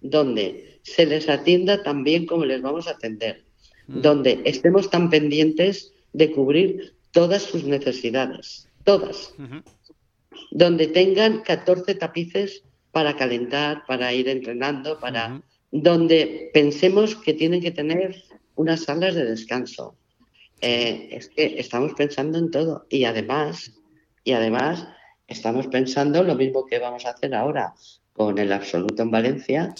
donde 0.00 0.80
se 0.82 1.06
les 1.06 1.28
atienda 1.28 1.84
tan 1.84 2.02
bien 2.02 2.26
como 2.26 2.44
les 2.44 2.60
vamos 2.62 2.88
a 2.88 2.92
atender, 2.92 3.44
donde 3.86 4.40
estemos 4.44 4.90
tan 4.90 5.08
pendientes 5.08 5.92
de 6.12 6.32
cubrir 6.32 6.94
todas 7.12 7.44
sus 7.44 7.62
necesidades, 7.62 8.68
todas, 8.82 9.34
donde 10.50 10.88
tengan 10.88 11.42
14 11.42 11.94
tapices 11.94 12.64
para 12.90 13.14
calentar, 13.14 13.84
para 13.86 14.12
ir 14.12 14.28
entrenando, 14.28 14.98
para 14.98 15.40
donde 15.70 16.50
pensemos 16.52 17.16
que 17.16 17.34
tienen 17.34 17.60
que 17.60 17.70
tener 17.70 18.22
unas 18.54 18.84
salas 18.84 19.14
de 19.14 19.24
descanso. 19.24 19.96
Eh, 20.60 21.08
es 21.12 21.28
que 21.28 21.58
estamos 21.58 21.92
pensando 21.94 22.38
en 22.38 22.50
todo 22.50 22.86
y 22.88 23.04
además, 23.04 23.72
y 24.24 24.32
además 24.32 24.88
estamos 25.26 25.66
pensando 25.66 26.22
lo 26.22 26.34
mismo 26.34 26.64
que 26.64 26.78
vamos 26.78 27.04
a 27.04 27.10
hacer 27.10 27.34
ahora 27.34 27.74
con 28.12 28.38
el 28.38 28.52
absoluto 28.52 29.02
en 29.02 29.10
Valencia, 29.10 29.74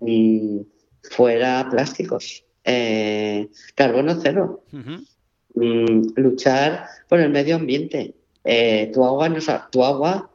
y 0.00 0.62
fuera 1.02 1.68
plásticos, 1.70 2.44
eh, 2.64 3.48
carbono 3.74 4.16
cero, 4.22 4.62
mm, 5.54 6.02
luchar 6.16 6.86
por 7.08 7.18
el 7.18 7.30
medio 7.30 7.56
ambiente. 7.56 8.14
Eh, 8.44 8.90
tu 8.94 9.04
agua, 9.04 9.28
tu 9.70 9.84
agua 9.84 10.30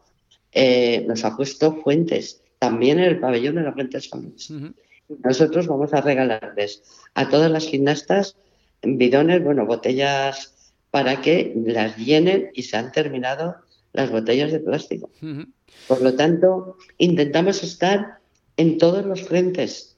eh, 0.51 1.05
nos 1.07 1.23
ha 1.23 1.35
puesto 1.35 1.81
fuentes, 1.81 2.42
también 2.63 2.97
en 2.97 3.03
el 3.03 3.19
pabellón 3.19 3.55
de 3.55 3.63
la 3.63 3.73
Fuente 3.73 3.99
de 3.99 4.73
Nosotros 5.21 5.67
vamos 5.67 5.93
a 5.93 5.99
regalarles 5.99 6.81
a 7.13 7.27
todas 7.27 7.51
las 7.51 7.65
gimnastas 7.67 8.37
bidones, 8.81 9.43
bueno, 9.43 9.65
botellas 9.65 10.71
para 10.89 11.19
que 11.19 11.53
las 11.65 11.97
llenen 11.97 12.51
y 12.53 12.63
se 12.63 12.77
han 12.77 12.93
terminado 12.93 13.57
las 13.91 14.11
botellas 14.11 14.53
de 14.53 14.61
plástico. 14.61 15.09
Por 15.89 16.01
lo 16.01 16.15
tanto, 16.15 16.77
intentamos 16.99 17.63
estar 17.63 18.19
en 18.55 18.77
todos 18.77 19.05
los 19.05 19.23
frentes 19.23 19.97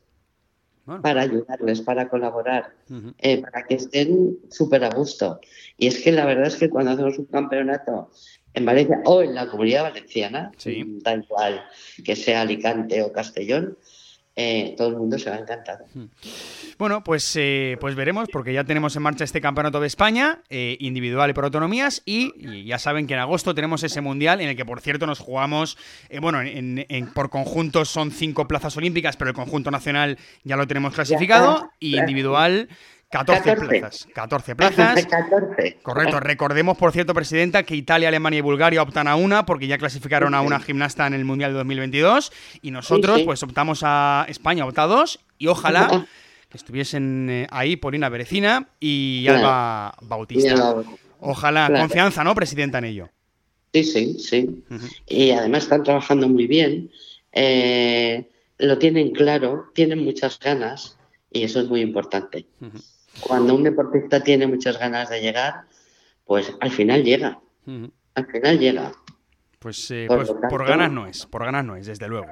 para 1.04 1.22
ayudarles, 1.22 1.82
para 1.82 2.10
colaborar, 2.10 2.74
eh, 3.20 3.44
para 3.44 3.64
que 3.68 3.76
estén 3.76 4.40
súper 4.50 4.86
a 4.86 4.90
gusto. 4.90 5.40
Y 5.78 5.86
es 5.86 6.02
que 6.02 6.12
la 6.12 6.26
verdad 6.26 6.48
es 6.48 6.56
que 6.56 6.72
cuando 6.72 6.94
hacemos 6.94 7.20
un 7.20 7.26
campeonato 7.26 8.10
en 8.56 8.66
Valencia 8.66 9.02
o 9.06 9.22
en 9.22 9.36
la 9.36 9.48
comunidad 9.48 9.84
valenciana, 9.84 10.52
tal 11.04 11.26
cual 11.28 11.64
que 12.04 12.16
sea 12.16 12.42
Alicante 12.42 13.04
o 13.04 13.12
Castellón, 13.12 13.78
eh, 14.38 14.76
todo 14.78 14.90
el 14.90 14.98
mundo 14.98 15.18
se 15.18 15.30
va 15.30 15.38
a 15.38 15.40
encantar. 15.40 15.86
Hmm. 15.94 16.08
Bueno, 16.78 17.06
pues, 17.06 17.36
eh, 17.38 17.78
pues 17.80 17.96
veremos, 17.96 18.28
porque 18.30 18.52
ya 18.52 18.66
tenemos 18.66 18.94
en 18.98 19.02
marcha 19.02 19.24
este 19.24 19.40
campeonato 19.40 19.80
de 19.80 19.88
España, 19.88 20.42
eh, 20.50 20.76
individual 20.82 21.30
y 21.30 21.34
por 21.34 21.46
autonomías, 21.46 22.02
y, 22.06 22.66
ya 22.66 22.78
saben 22.78 23.08
que 23.08 23.14
en 23.14 23.22
agosto 23.22 23.56
tenemos 23.56 23.84
ese 23.84 24.02
mundial 24.02 24.42
en 24.42 24.50
el 24.50 24.58
que, 24.58 24.66
por 24.66 24.82
cierto, 24.82 25.08
nos 25.08 25.20
jugamos, 25.20 25.78
bueno, 26.20 26.42
en, 26.42 26.86
por 27.14 27.30
conjunto 27.30 27.86
son 27.86 28.12
cinco 28.12 28.46
plazas 28.46 28.76
olímpicas, 28.76 29.16
pero 29.16 29.30
el 29.30 29.36
conjunto 29.36 29.72
nacional 29.72 30.18
ya 30.44 30.58
lo 30.58 30.68
tenemos 30.68 30.94
clasificado, 30.94 31.72
y 31.80 31.98
individual 31.98 32.68
14, 33.16 33.56
plazas. 33.56 34.08
14 34.14 34.56
plazas. 34.56 35.08
Correcto. 35.82 36.20
Recordemos, 36.20 36.78
por 36.78 36.92
cierto, 36.92 37.14
Presidenta, 37.14 37.64
que 37.64 37.76
Italia, 37.76 38.10
Alemania 38.10 38.40
y 38.40 38.42
Bulgaria 38.42 38.82
optan 38.82 39.08
a 39.08 39.16
una 39.16 39.46
porque 39.46 39.68
ya 39.68 39.78
clasificaron 39.78 40.34
a 40.34 40.42
una 40.42 40.60
gimnasta 40.60 41.08
en 41.08 41.14
el 41.14 41.24
Mundial 41.24 41.52
de 41.52 41.58
2022 41.60 42.32
y 42.62 42.72
nosotros 42.72 43.22
pues 43.22 43.42
optamos 43.44 43.82
a 43.84 44.26
España, 44.28 44.66
opta 44.66 44.84
a 44.84 44.88
dos 44.88 45.20
y 45.38 45.48
ojalá 45.48 46.06
que 46.50 46.58
estuviesen 46.58 47.30
eh, 47.30 47.48
ahí 47.52 47.78
Polina 47.78 48.10
Berecina 48.10 48.68
y 48.80 49.26
Alba 49.30 49.96
Bautista. 50.02 50.76
Ojalá, 51.20 51.72
confianza, 51.74 52.24
¿no, 52.24 52.36
Presidenta, 52.36 52.80
en 52.80 52.86
ello? 52.86 53.10
Sí, 53.74 53.84
sí, 53.84 54.20
sí. 54.20 54.64
Y 55.08 55.32
además 55.32 55.64
están 55.64 55.84
trabajando 55.84 56.28
muy 56.28 56.48
bien, 56.48 56.92
eh, 57.32 58.30
lo 58.58 58.78
tienen 58.78 59.12
claro, 59.12 59.72
tienen 59.74 60.04
muchas 60.04 60.40
ganas 60.40 60.98
y 61.32 61.44
eso 61.44 61.60
es 61.60 61.68
muy 61.68 61.82
importante. 61.82 62.46
Cuando 63.22 63.56
un 63.56 63.64
deportista 63.64 64.22
tiene 64.22 64.48
muchas 64.48 64.78
ganas 64.78 65.10
de 65.10 65.22
llegar, 65.22 65.64
pues 66.26 66.54
al 66.60 66.72
final 66.72 67.04
llega. 67.04 67.40
Al 68.16 68.28
final 68.28 68.60
llega. 68.60 68.92
Pues, 69.60 69.90
eh, 69.92 70.06
por, 70.08 70.26
pues 70.28 70.70
ganas 70.70 70.92
no 70.92 71.08
es, 71.08 71.26
por 71.26 71.44
ganas 71.44 71.66
no 71.66 71.76
es, 71.76 71.88
desde 71.88 72.08
luego. 72.08 72.32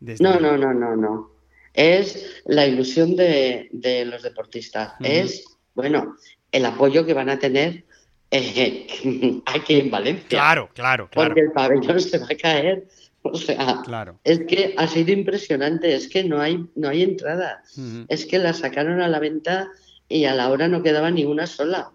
no, 0.00 0.40
no, 0.40 0.56
no, 0.56 0.74
no, 0.74 0.96
no. 0.96 1.30
Es 1.72 2.42
la 2.46 2.66
ilusión 2.66 3.14
de, 3.14 3.68
los 4.06 4.22
deportistas. 4.22 4.94
Es, 5.00 5.44
bueno, 5.74 6.16
el 6.50 6.64
apoyo 6.64 7.06
que 7.06 7.14
van 7.14 7.30
a 7.30 7.38
tener 7.38 7.84
eh, 8.32 9.42
aquí 9.46 9.78
en 9.78 9.90
Valencia. 9.90 10.28
Claro, 10.28 10.70
claro, 10.74 11.08
claro. 11.08 11.28
Porque 11.28 11.40
el 11.42 11.52
pabellón 11.52 12.00
se 12.00 12.18
va 12.18 12.26
a 12.28 12.36
caer. 12.36 12.88
O 13.22 13.36
sea, 13.36 13.82
claro. 13.84 14.18
es 14.24 14.40
que 14.48 14.74
ha 14.76 14.86
sido 14.86 15.12
impresionante. 15.12 15.94
Es 15.94 16.08
que 16.08 16.24
no 16.24 16.40
hay, 16.40 16.66
no 16.74 16.88
hay 16.88 17.02
entrada. 17.02 17.62
Es 18.08 18.26
que 18.26 18.38
la 18.38 18.54
sacaron 18.54 19.00
a 19.00 19.08
la 19.08 19.20
venta 19.20 19.70
y 20.10 20.24
a 20.24 20.34
la 20.34 20.50
hora 20.50 20.68
no 20.68 20.82
quedaba 20.82 21.10
ni 21.10 21.24
una 21.24 21.46
sola. 21.46 21.92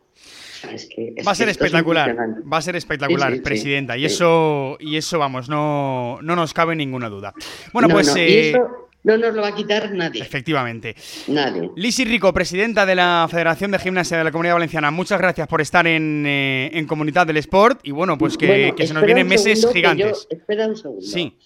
va 0.66 1.32
a 1.32 1.36
ser 1.36 1.50
espectacular, 1.50 2.16
va 2.52 2.58
a 2.58 2.62
ser 2.62 2.76
espectacular, 2.78 3.42
presidenta, 3.44 3.98
y 3.98 4.06
eso 4.06 4.78
y 4.80 4.96
eso 4.96 5.20
vamos, 5.20 5.50
no, 5.50 6.20
no 6.24 6.36
nos 6.36 6.54
cabe 6.54 6.76
ninguna 6.76 7.10
duda. 7.10 7.34
Bueno, 7.74 7.90
pues 7.90 8.12
eh, 8.16 8.56
no 9.04 9.18
nos 9.18 9.36
lo 9.36 9.42
va 9.42 9.50
a 9.50 9.56
quitar 9.56 9.94
nadie. 9.94 10.22
Efectivamente. 10.22 10.96
Nadie. 11.28 11.70
Lisi 11.76 12.06
Rico, 12.06 12.34
presidenta 12.34 12.86
de 12.86 12.96
la 12.96 13.28
Federación 13.30 13.70
de 13.72 13.80
Gimnasia 13.80 14.18
de 14.18 14.24
la 14.24 14.32
Comunidad 14.32 14.56
Valenciana, 14.56 14.90
muchas 14.90 15.20
gracias 15.20 15.48
por 15.48 15.62
estar 15.62 15.86
en, 15.86 16.24
eh, 16.26 16.86
Comunidad 16.88 17.28
del 17.28 17.38
Sport 17.38 17.82
y 17.84 17.92
bueno, 17.92 18.18
pues 18.18 18.38
que, 18.38 18.74
se 18.78 18.94
nos 18.94 19.04
vienen 19.04 19.28
meses 19.28 19.68
gigantes. 19.72 20.26
espera 20.30 20.68
un 20.68 20.78
segundo. 20.78 21.06
Sí. 21.06 21.38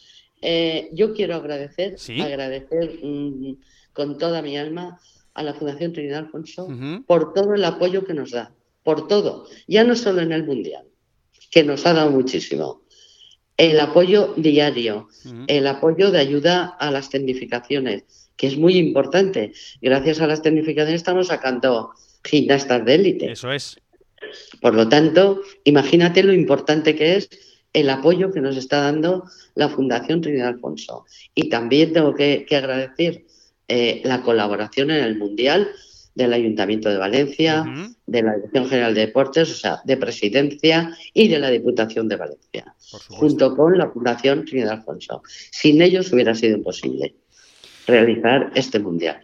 Eh, 0.42 0.90
yo 0.94 1.14
quiero 1.14 1.36
agradecer, 1.36 1.96
agradecer 2.22 3.00
mm, 3.04 3.56
con 3.92 4.18
toda 4.18 4.42
mi 4.42 4.58
alma 4.58 4.98
a 5.34 5.44
la 5.44 5.54
Fundación 5.54 5.94
Trinidad 5.94 6.20
Alfonso 6.20 6.68
por 7.06 7.34
todo 7.34 7.54
el 7.54 7.64
apoyo 7.64 8.06
que 8.06 8.14
nos 8.14 8.32
da, 8.32 8.54
por 8.84 9.08
todo, 9.08 9.48
ya 9.68 9.84
no 9.84 9.96
solo 9.96 10.22
en 10.22 10.32
el 10.32 10.46
Mundial, 10.46 10.86
que 11.52 11.64
nos 11.64 11.86
ha 11.86 11.94
dado 11.94 12.12
muchísimo, 12.12 12.82
el 13.58 13.80
apoyo 13.80 14.34
diario, 14.38 15.10
el 15.48 15.68
apoyo 15.68 16.12
de 16.12 16.20
ayuda 16.20 16.78
a 16.80 16.92
las 16.92 17.10
tecnificaciones, 17.10 18.04
que 18.38 18.48
es 18.48 18.58
muy 18.58 18.78
importante. 18.78 19.52
Gracias 19.82 20.22
a 20.22 20.28
las 20.28 20.42
tecnificaciones 20.42 21.02
estamos 21.02 21.28
sacando 21.28 21.92
gimnastas 22.24 22.86
de 22.86 22.96
élite. 22.96 23.32
Eso 23.34 23.52
es. 23.52 23.78
Por 24.62 24.76
lo 24.76 24.88
tanto, 24.88 25.42
imagínate 25.66 26.24
lo 26.24 26.34
importante 26.34 26.96
que 26.96 27.18
es 27.18 27.30
el 27.74 27.90
apoyo 27.90 28.32
que 28.32 28.42
nos 28.42 28.58
está 28.58 28.82
dando 28.82 29.26
la 29.56 29.70
Fundación 29.70 30.22
Trinidad 30.22 30.48
Alfonso. 30.48 31.06
Y 31.36 31.50
también 31.50 31.94
tengo 31.94 32.14
que, 32.16 32.46
agradecer 32.50 33.26
eh, 33.70 34.02
la 34.04 34.24
colaboración 34.24 34.90
en 34.90 35.04
el 35.04 35.18
Mundial 35.18 35.70
del 36.16 36.34
Ayuntamiento 36.34 36.90
de 36.90 36.98
Valencia, 36.98 37.64
de 38.08 38.24
la 38.24 38.34
Dirección 38.36 38.68
General 38.68 38.96
de 38.96 39.02
Deportes, 39.06 39.52
o 39.52 39.54
sea, 39.54 39.80
de 39.86 39.96
Presidencia 39.96 40.98
y 41.14 41.28
de 41.28 41.40
la 41.40 41.50
Diputación 41.50 42.10
de 42.10 42.16
Valencia, 42.16 42.76
junto 43.10 43.56
con 43.56 43.78
la 43.78 43.90
Fundación 43.92 44.44
Trinidad 44.44 44.80
Alfonso. 44.80 45.22
Sin 45.52 45.82
ellos 45.82 46.12
hubiera 46.12 46.34
sido 46.34 46.58
imposible 46.58 47.16
realizar 47.86 48.52
este 48.56 48.80
Mundial. 48.80 49.22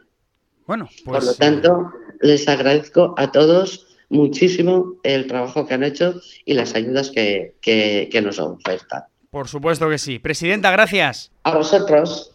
Bueno, 0.67 0.87
Por 1.03 1.23
lo 1.23 1.33
tanto, 1.33 1.91
les 2.21 2.47
agradezco 2.47 3.15
a 3.17 3.31
todos 3.31 3.87
muchísimo 4.09 4.93
el 5.03 5.25
trabajo 5.25 5.67
que 5.67 5.73
han 5.73 5.83
hecho 5.83 6.21
y 6.45 6.53
las 6.53 6.75
ayudas 6.75 7.09
que, 7.09 7.55
que 7.61 8.21
nos 8.23 8.39
ofertan. 8.39 9.03
Por 9.31 9.47
supuesto 9.49 9.89
que 9.89 9.97
sí. 9.97 10.19
Presidenta, 10.19 10.71
gracias. 10.71 11.31
A 11.43 11.57
vosotros. 11.57 12.34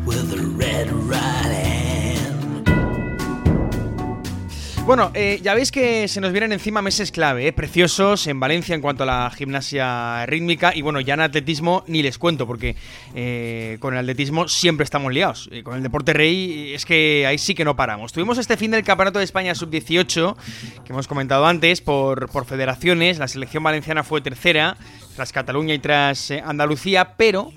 Bueno, 4.85 5.11
eh, 5.13 5.39
ya 5.43 5.53
veis 5.53 5.71
que 5.71 6.07
se 6.07 6.19
nos 6.19 6.31
vienen 6.31 6.51
encima 6.51 6.81
meses 6.81 7.11
clave, 7.11 7.47
eh, 7.47 7.53
preciosos 7.53 8.25
en 8.25 8.39
Valencia 8.39 8.73
en 8.73 8.81
cuanto 8.81 9.03
a 9.03 9.05
la 9.05 9.29
gimnasia 9.29 10.25
rítmica 10.25 10.75
y 10.75 10.81
bueno, 10.81 10.99
ya 10.99 11.13
en 11.13 11.21
atletismo 11.21 11.83
ni 11.87 12.01
les 12.01 12.17
cuento 12.17 12.47
porque 12.47 12.75
eh, 13.13 13.77
con 13.79 13.93
el 13.93 13.99
atletismo 13.99 14.47
siempre 14.47 14.83
estamos 14.83 15.13
liados. 15.13 15.49
con 15.63 15.75
el 15.75 15.83
deporte 15.83 16.13
rey 16.13 16.73
es 16.73 16.85
que 16.85 17.25
ahí 17.27 17.37
sí 17.37 17.53
que 17.53 17.63
no 17.63 17.75
paramos. 17.75 18.11
Tuvimos 18.11 18.39
este 18.39 18.57
fin 18.57 18.71
del 18.71 18.83
Campeonato 18.83 19.19
de 19.19 19.25
España 19.25 19.53
Sub-18 19.53 20.35
que 20.83 20.91
hemos 20.91 21.07
comentado 21.07 21.45
antes 21.45 21.79
por 21.79 22.45
federaciones. 22.45 23.19
La 23.19 23.27
selección 23.27 23.63
valenciana 23.63 24.03
fue 24.03 24.19
tercera 24.19 24.77
tras 25.15 25.31
Cataluña 25.31 25.75
y 25.75 25.79
tras 25.79 26.31
Andalucía, 26.31 27.13
pero... 27.17 27.53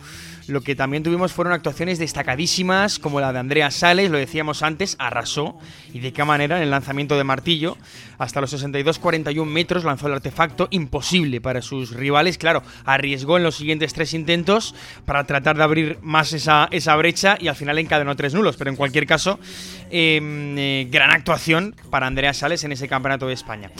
Lo 0.46 0.60
que 0.60 0.74
también 0.74 1.02
tuvimos 1.02 1.32
fueron 1.32 1.54
actuaciones 1.54 1.98
destacadísimas, 1.98 2.98
como 2.98 3.20
la 3.20 3.32
de 3.32 3.38
Andrea 3.38 3.70
Sales, 3.70 4.10
lo 4.10 4.18
decíamos 4.18 4.62
antes, 4.62 4.96
arrasó. 4.98 5.58
Y 5.92 6.00
de 6.00 6.12
qué 6.12 6.24
manera 6.24 6.56
en 6.56 6.64
el 6.64 6.70
lanzamiento 6.70 7.16
de 7.16 7.24
martillo. 7.24 7.78
Hasta 8.18 8.40
los 8.40 8.52
62-41 8.52 9.44
metros 9.46 9.84
lanzó 9.84 10.06
el 10.06 10.14
artefacto, 10.14 10.68
imposible 10.70 11.40
para 11.40 11.62
sus 11.62 11.92
rivales. 11.92 12.36
Claro, 12.36 12.62
arriesgó 12.84 13.36
en 13.36 13.42
los 13.42 13.56
siguientes 13.56 13.94
tres 13.94 14.12
intentos 14.12 14.74
para 15.04 15.24
tratar 15.24 15.56
de 15.56 15.62
abrir 15.62 15.98
más 16.02 16.32
esa, 16.32 16.68
esa 16.70 16.94
brecha 16.96 17.36
y 17.40 17.48
al 17.48 17.56
final 17.56 17.78
encadenó 17.78 18.14
tres 18.14 18.34
nulos. 18.34 18.56
Pero 18.56 18.70
en 18.70 18.76
cualquier 18.76 19.06
caso, 19.06 19.38
em, 19.90 20.58
eh, 20.58 20.88
gran 20.90 21.10
actuación 21.10 21.74
para 21.90 22.06
Andrea 22.06 22.34
Sales 22.34 22.64
en 22.64 22.72
ese 22.72 22.88
campeonato 22.88 23.26
de 23.26 23.34
España. 23.34 23.70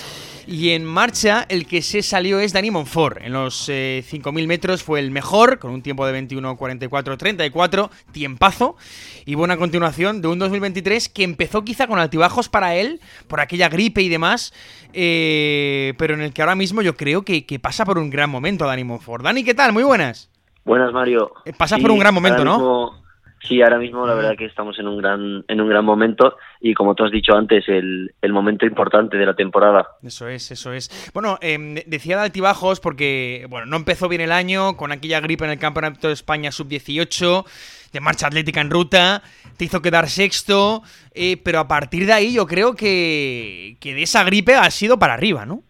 Y 0.47 0.71
en 0.71 0.85
marcha, 0.85 1.47
el 1.49 1.67
que 1.67 1.81
se 1.81 2.03
salió 2.03 2.39
es 2.39 2.53
Dani 2.53 2.71
Monfort. 2.71 3.19
En 3.23 3.33
los 3.33 3.69
5.000 3.69 4.45
eh, 4.45 4.47
metros 4.47 4.83
fue 4.83 5.01
el 5.01 5.11
mejor, 5.11 5.59
con 5.59 5.71
un 5.71 5.83
tiempo 5.83 6.07
de 6.07 6.13
21.44.34, 6.57 7.91
tiempazo. 8.13 8.77
Y 9.25 9.35
buena 9.35 9.57
continuación 9.57 10.23
de 10.23 10.29
un 10.29 10.39
2023 10.39 11.09
que 11.09 11.25
empezó 11.25 11.65
quizá 11.65 11.87
con 11.87 11.99
altibajos 11.99 12.49
para 12.49 12.75
él, 12.75 13.01
por 13.29 13.41
aquella 13.41 13.69
gripe 13.69 14.03
y 14.03 14.09
demás, 14.09 14.53
eh, 14.93 15.95
pero 15.99 16.15
en 16.15 16.21
el 16.21 16.33
que 16.33 16.43
ahora 16.43 16.55
mismo 16.55 16.83
yo 16.83 16.97
creo 16.97 17.23
que, 17.23 17.45
pasa 17.61 17.85
por 17.85 17.99
un 17.99 18.11
gran 18.11 18.31
momento 18.31 18.67
Dani 18.67 18.85
Monfort. 18.85 19.25
Dani, 19.25 19.45
¿qué 19.45 19.55
tal? 19.55 19.73
Muy 19.73 19.85
buenas. 19.85 20.31
Buenas, 20.65 20.93
Mario. 20.93 21.33
Eh, 21.45 21.53
pasa 21.53 21.79
por 21.79 21.91
un 21.91 21.99
gran 21.99 22.15
momento, 22.15 22.45
¿no? 22.45 23.04
Sí, 23.47 23.61
ahora 23.61 23.79
mismo 23.79 24.07
la 24.07 24.15
verdad 24.15 24.37
que 24.39 24.47
estamos 24.47 24.79
en 24.79 24.89
un 24.89 24.97
gran, 24.97 25.45
en 25.49 25.61
un 25.61 25.69
gran 25.69 25.85
momento 25.85 26.39
y 26.61 26.73
como 26.73 26.95
tú 26.95 27.05
has 27.05 27.11
dicho 27.11 27.35
antes, 27.35 27.69
el, 27.69 28.11
momento 28.31 28.65
importante 28.65 29.19
de 29.19 29.27
la 29.27 29.35
temporada. 29.35 29.87
Eso 30.03 30.29
es, 30.29 30.51
eso 30.51 30.73
es. 30.73 31.11
Bueno, 31.13 31.37
em, 31.43 31.75
decía 31.87 32.17
de 32.17 32.23
altibajos 32.23 32.81
porque, 32.81 33.47
bueno, 33.51 33.67
no 33.67 33.77
empezó 33.77 34.09
bien 34.09 34.23
el 34.23 34.33
año 34.33 34.79
con 34.79 34.93
aquella 34.93 35.21
gripe 35.21 35.45
en 35.45 35.51
el 35.51 35.59
Campeonato 35.59 36.09
de 36.09 36.15
España 36.15 36.51
Sub-18, 36.53 37.45
de 37.93 38.01
marcha 38.01 38.29
atlética 38.29 38.63
en 38.63 38.71
ruta, 38.71 39.23
te 39.59 39.67
hizo 39.67 39.83
quedar 39.83 40.09
sexto, 40.09 40.83
eh, 41.15 41.37
pero 41.45 41.59
a 41.59 41.69
partir 41.69 42.07
de 42.07 42.15
ahí 42.15 42.33
yo 42.33 42.47
creo 42.47 42.75
que, 42.75 43.77
que 43.79 43.95
de 43.95 44.05
esa 44.05 44.25
gripe 44.25 44.55
ha 44.55 44.71
sido 44.71 44.99
para 44.99 45.13
arriba, 45.13 45.45
¿no? 45.45 45.63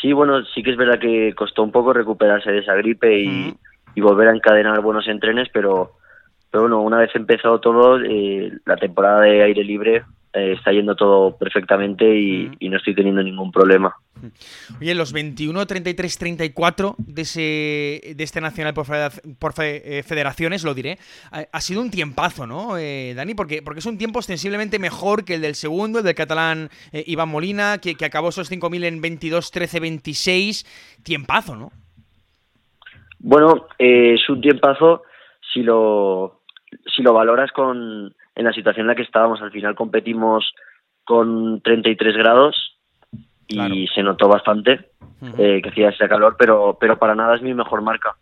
Sí, 0.00 0.12
bueno, 0.12 0.44
sí 0.54 0.62
que 0.62 0.70
es 0.70 0.76
verdad 0.76 1.00
que 1.00 1.34
costó 1.34 1.64
un 1.64 1.72
poco 1.72 1.92
recuperarse 1.92 2.52
de 2.52 2.60
esa 2.60 2.74
gripe 2.74 3.20
y, 3.20 3.54
y 3.96 4.00
volver 4.00 4.28
a 4.28 4.34
encadenar 4.34 4.80
buenos 4.80 5.08
entrenes, 5.08 5.48
pero 5.52 5.99
pero 6.50 6.62
bueno, 6.62 6.80
una 6.80 6.98
vez 6.98 7.10
empezado 7.14 7.60
todo, 7.60 8.00
eh, 8.00 8.52
la 8.64 8.76
temporada 8.76 9.20
de 9.20 9.42
aire 9.44 9.62
libre 9.62 10.02
eh, 10.32 10.54
está 10.56 10.72
yendo 10.72 10.96
todo 10.96 11.36
perfectamente 11.36 12.04
y, 12.04 12.50
no 12.68 12.76
estoy 12.76 12.94
teniendo 12.94 13.22
ningún 13.22 13.52
problema. 13.52 13.94
Oye, 14.80 14.94
los 14.94 15.12
21, 15.12 15.64
33, 15.64 16.18
34 16.18 16.94
de, 16.98 17.22
ese, 17.22 18.14
de 18.16 18.24
este 18.24 18.40
Nacional 18.40 18.74
por, 18.74 18.86
eh, 19.60 20.02
Federaciones, 20.04 20.64
lo 20.64 20.74
diré, 20.74 20.98
ha, 21.30 21.60
sido 21.60 21.80
un 21.80 21.90
tiempazo, 21.90 22.46
¿no, 22.46 22.74
Dani? 22.74 23.34
Porque, 23.34 23.62
porque 23.62 23.78
es 23.78 23.86
un 23.86 23.98
tiempo 23.98 24.18
ostensiblemente 24.18 24.78
mejor 24.78 25.24
que 25.24 25.34
el 25.36 25.42
del 25.42 25.54
segundo, 25.54 26.00
el 26.00 26.04
del 26.04 26.14
catalán 26.14 26.68
Iván 26.92 27.28
Molina, 27.28 27.78
que, 27.78 27.94
que 27.94 28.04
acabó 28.04 28.28
esos 28.28 28.50
5.000 28.50 28.84
en 28.84 29.00
22, 29.00 29.50
13, 29.50 29.80
26. 29.80 31.00
Tiempazo, 31.02 31.56
¿no? 31.56 31.72
Bueno, 33.20 33.66
es 33.78 34.28
un 34.28 34.40
tiempazo 34.40 35.02
si 35.52 35.62
lo 35.62 36.39
si 36.94 37.02
lo 37.02 37.12
valoras 37.12 37.50
con 37.52 38.14
en 38.34 38.44
la 38.44 38.52
situación 38.52 38.84
en 38.84 38.88
la 38.88 38.94
que 38.94 39.02
estábamos, 39.02 39.42
al 39.42 39.50
final 39.50 39.74
competimos 39.74 40.52
con 41.04 41.60
33 41.60 42.16
grados 42.16 42.78
y 43.48 43.86
se 43.88 44.02
notó 44.02 44.28
bastante 44.28 44.90
eh, 45.38 45.60
que 45.62 45.68
hacía 45.68 45.90
ese 45.90 46.08
calor, 46.08 46.36
pero, 46.38 46.78
pero 46.80 46.98
para 46.98 47.14
nada 47.14 47.36
es 47.36 47.42
mi 47.42 47.52
mejor 47.52 47.82
marca, 47.82 48.16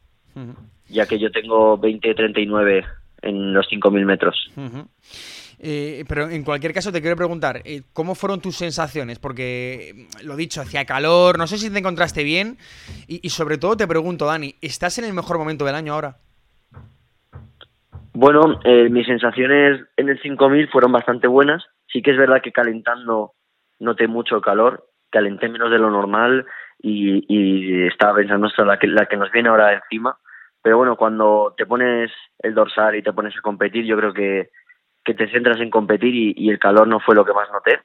ya 0.89 1.07
que 1.07 1.19
yo 1.19 1.31
tengo 1.31 1.79
20-39 1.79 2.85
en 3.23 3.53
los 3.53 3.69
5.000 3.69 4.05
metros. 4.05 4.51
Eh, 5.61 6.05
pero 6.09 6.31
en 6.31 6.45
cualquier 6.45 6.73
caso 6.73 6.93
te 6.93 7.01
quiero 7.01 7.17
preguntar, 7.17 7.63
eh, 7.65 7.83
¿cómo 7.93 8.15
fueron 8.15 8.41
tus 8.41 8.57
sensaciones? 8.57 9.19
Porque, 9.19 10.07
lo 10.23 10.37
dicho, 10.37 10.61
hacía 10.61 10.85
calor, 10.85 11.37
no 11.37 11.47
sé 11.47 11.59
si 11.59 11.69
te 11.69 11.79
encontraste 11.79 12.23
bien 12.23 12.59
y, 13.07 13.21
y 13.27 13.31
sobre 13.31 13.59
todo 13.59 13.77
te 13.77 13.89
pregunto, 13.89 14.27
Dani, 14.27 14.55
¿estás 14.61 14.99
en 14.99 15.05
el 15.05 15.15
mejor 15.15 15.39
momento 15.39 15.65
del 15.65 15.75
año 15.75 15.95
ahora? 15.95 16.17
Bueno, 18.21 18.59
eh, 18.65 18.89
mis 18.89 19.07
sensaciones 19.07 19.81
en 19.97 20.09
el 20.09 20.21
5000 20.21 20.69
fueron 20.71 20.91
bastante 20.91 21.29
buenas. 21.29 21.65
Sí 21.87 22.03
que 22.03 22.11
es 22.11 22.17
verdad 22.17 22.43
que 22.43 22.51
calentando 22.51 23.35
noté 23.79 24.09
mucho 24.09 24.41
calor, 24.41 24.89
calenté 25.09 25.49
menos 25.49 25.71
de 25.71 25.79
lo 25.79 25.89
normal 25.89 26.45
y, 26.81 27.87
estaba 27.87 28.17
pensando 28.17 28.49
hasta 28.49 28.65
la 28.65 28.77
que, 28.77 28.89
la 28.89 29.07
que 29.07 29.17
nos 29.17 29.31
viene 29.31 29.51
ahora 29.51 29.73
encima. 29.73 30.19
Pero 30.61 30.79
bueno, 30.79 30.97
cuando 30.97 31.55
te 31.57 31.65
pones 31.65 32.11
el 32.41 32.55
dorsal 32.55 32.97
y 32.97 33.03
te 33.03 33.13
pones 33.13 33.37
a 33.39 33.41
competir, 33.41 33.85
yo 33.85 33.97
creo 33.97 34.13
que, 34.13 34.51
que 35.05 35.15
te 35.15 35.31
centras 35.31 35.61
en 35.61 35.71
competir 35.71 36.13
y, 36.13 36.51
el 36.51 36.59
calor 36.59 36.89
no 36.89 36.99
fue 36.99 37.15
lo 37.15 37.25
que 37.25 37.33
más 37.33 37.49
noté. 37.53 37.79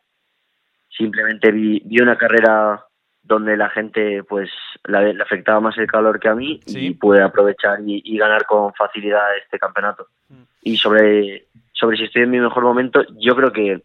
Simplemente 0.97 1.51
vi, 1.51 1.79
vi 1.85 2.01
una 2.01 2.17
carrera 2.17 2.83
donde 3.23 3.55
la 3.55 3.69
gente 3.69 4.23
pues 4.23 4.49
le, 4.85 5.21
afectaba 5.21 5.59
más 5.61 5.77
el 5.77 5.87
calor 5.87 6.19
que 6.19 6.29
a 6.29 6.35
mí 6.35 6.59
y 6.65 6.91
pude 6.91 7.21
aprovechar 7.21 7.79
y, 7.85 8.17
ganar 8.17 8.45
con 8.45 8.73
facilidad 8.73 9.35
este 9.41 9.57
campeonato. 9.57 10.07
Mm. 10.29 10.43
Y 10.63 10.77
sobre, 10.77 11.45
sobre 11.71 11.97
si 11.97 12.03
estoy 12.03 12.23
en 12.23 12.31
mi 12.31 12.39
mejor 12.39 12.63
momento, 12.63 13.03
yo 13.17 13.35
creo 13.35 13.51
que 13.51 13.81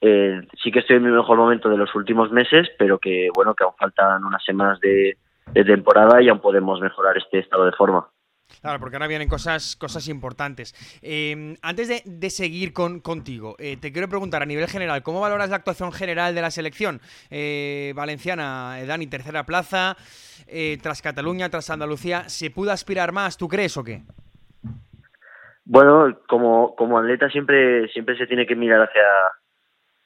eh, 0.00 0.40
sí 0.62 0.72
que 0.72 0.80
estoy 0.80 0.96
en 0.96 1.04
mi 1.04 1.10
mejor 1.10 1.38
momento 1.38 1.68
de 1.68 1.78
los 1.78 1.94
últimos 1.94 2.30
meses, 2.32 2.68
pero 2.78 2.98
que 2.98 3.28
bueno, 3.34 3.54
que 3.54 3.64
aún 3.64 3.74
faltan 3.78 4.24
unas 4.24 4.44
semanas 4.44 4.80
de, 4.80 5.16
de 5.52 5.64
temporada 5.64 6.20
y 6.20 6.28
aún 6.28 6.40
podemos 6.40 6.80
mejorar 6.80 7.16
este 7.16 7.38
estado 7.38 7.66
de 7.66 7.72
forma. 7.72 8.08
Claro, 8.60 8.78
porque 8.78 8.96
ahora 8.96 9.06
vienen 9.06 9.28
cosas, 9.28 9.76
cosas 9.76 10.08
importantes. 10.08 10.74
Em, 11.02 11.56
antes 11.62 11.88
de, 11.88 12.30
seguir 12.30 12.72
con, 12.72 13.00
contigo, 13.00 13.56
eh, 13.58 13.76
te 13.80 13.92
quiero 13.92 14.08
preguntar 14.08 14.42
a 14.42 14.46
nivel 14.46 14.66
general, 14.66 15.02
¿cómo 15.02 15.20
valoras 15.20 15.50
la 15.50 15.56
actuación 15.56 15.92
general 15.92 16.34
de 16.34 16.40
la 16.42 16.50
selección 16.50 17.00
eh, 17.30 17.92
valenciana? 17.94 18.80
Eh, 18.80 18.86
Dani, 18.86 19.06
tercera 19.06 19.44
plaza, 19.44 19.96
tras 20.82 21.02
Cataluña, 21.02 21.48
tras 21.48 21.70
Andalucía, 21.70 22.28
¿se 22.28 22.50
pudo 22.50 22.70
aspirar 22.70 23.12
más, 23.12 23.38
tú 23.38 23.48
crees 23.48 23.76
o 23.76 23.84
qué? 23.84 24.02
Bueno, 25.64 26.18
como, 26.28 26.74
como 26.76 26.98
atleta 26.98 27.30
siempre, 27.30 27.88
siempre 27.88 28.16
se 28.18 28.26
tiene 28.26 28.46
que 28.46 28.54
mirar 28.54 28.82
hacia, 28.82 29.02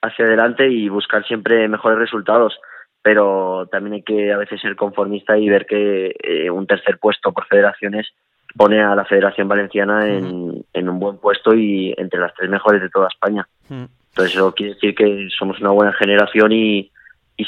hacia 0.03 0.25
adelante 0.25 0.69
y 0.69 0.89
buscar 0.89 1.27
siempre 1.27 1.69
mejores 1.69 1.99
resultados 1.99 2.59
pero 3.01 3.67
también 3.71 3.95
hay 3.95 4.03
que 4.03 4.33
a 4.33 4.37
veces 4.37 4.61
ser 4.61 4.77
conformista 4.77 5.39
y 5.39 5.49
ver 5.49 5.67
que 5.67 6.13
un 6.53 6.67
tercer 6.67 6.99
puesto 6.99 7.33
por 7.33 7.47
federaciones 7.47 8.09
pone 8.57 8.81
a 8.81 8.95
la 8.95 9.05
Federación 9.05 9.49
Valenciana 9.49 10.07
en, 10.07 10.89
un 10.89 10.99
buen 10.99 11.19
puesto 11.19 11.55
y 11.55 11.95
entre 11.97 12.21
las 12.21 12.35
tres 12.35 12.51
mejores 12.51 12.81
de 12.83 12.91
toda 12.91 13.09
España. 13.09 13.47
Entonces 13.71 14.35
eso 14.35 14.53
quiere 14.55 14.75
decir 14.75 14.95
que 14.95 15.29
somos 15.37 15.61
una 15.61 15.71
buena 15.71 15.93
generación 15.93 16.53
y, 16.53 16.91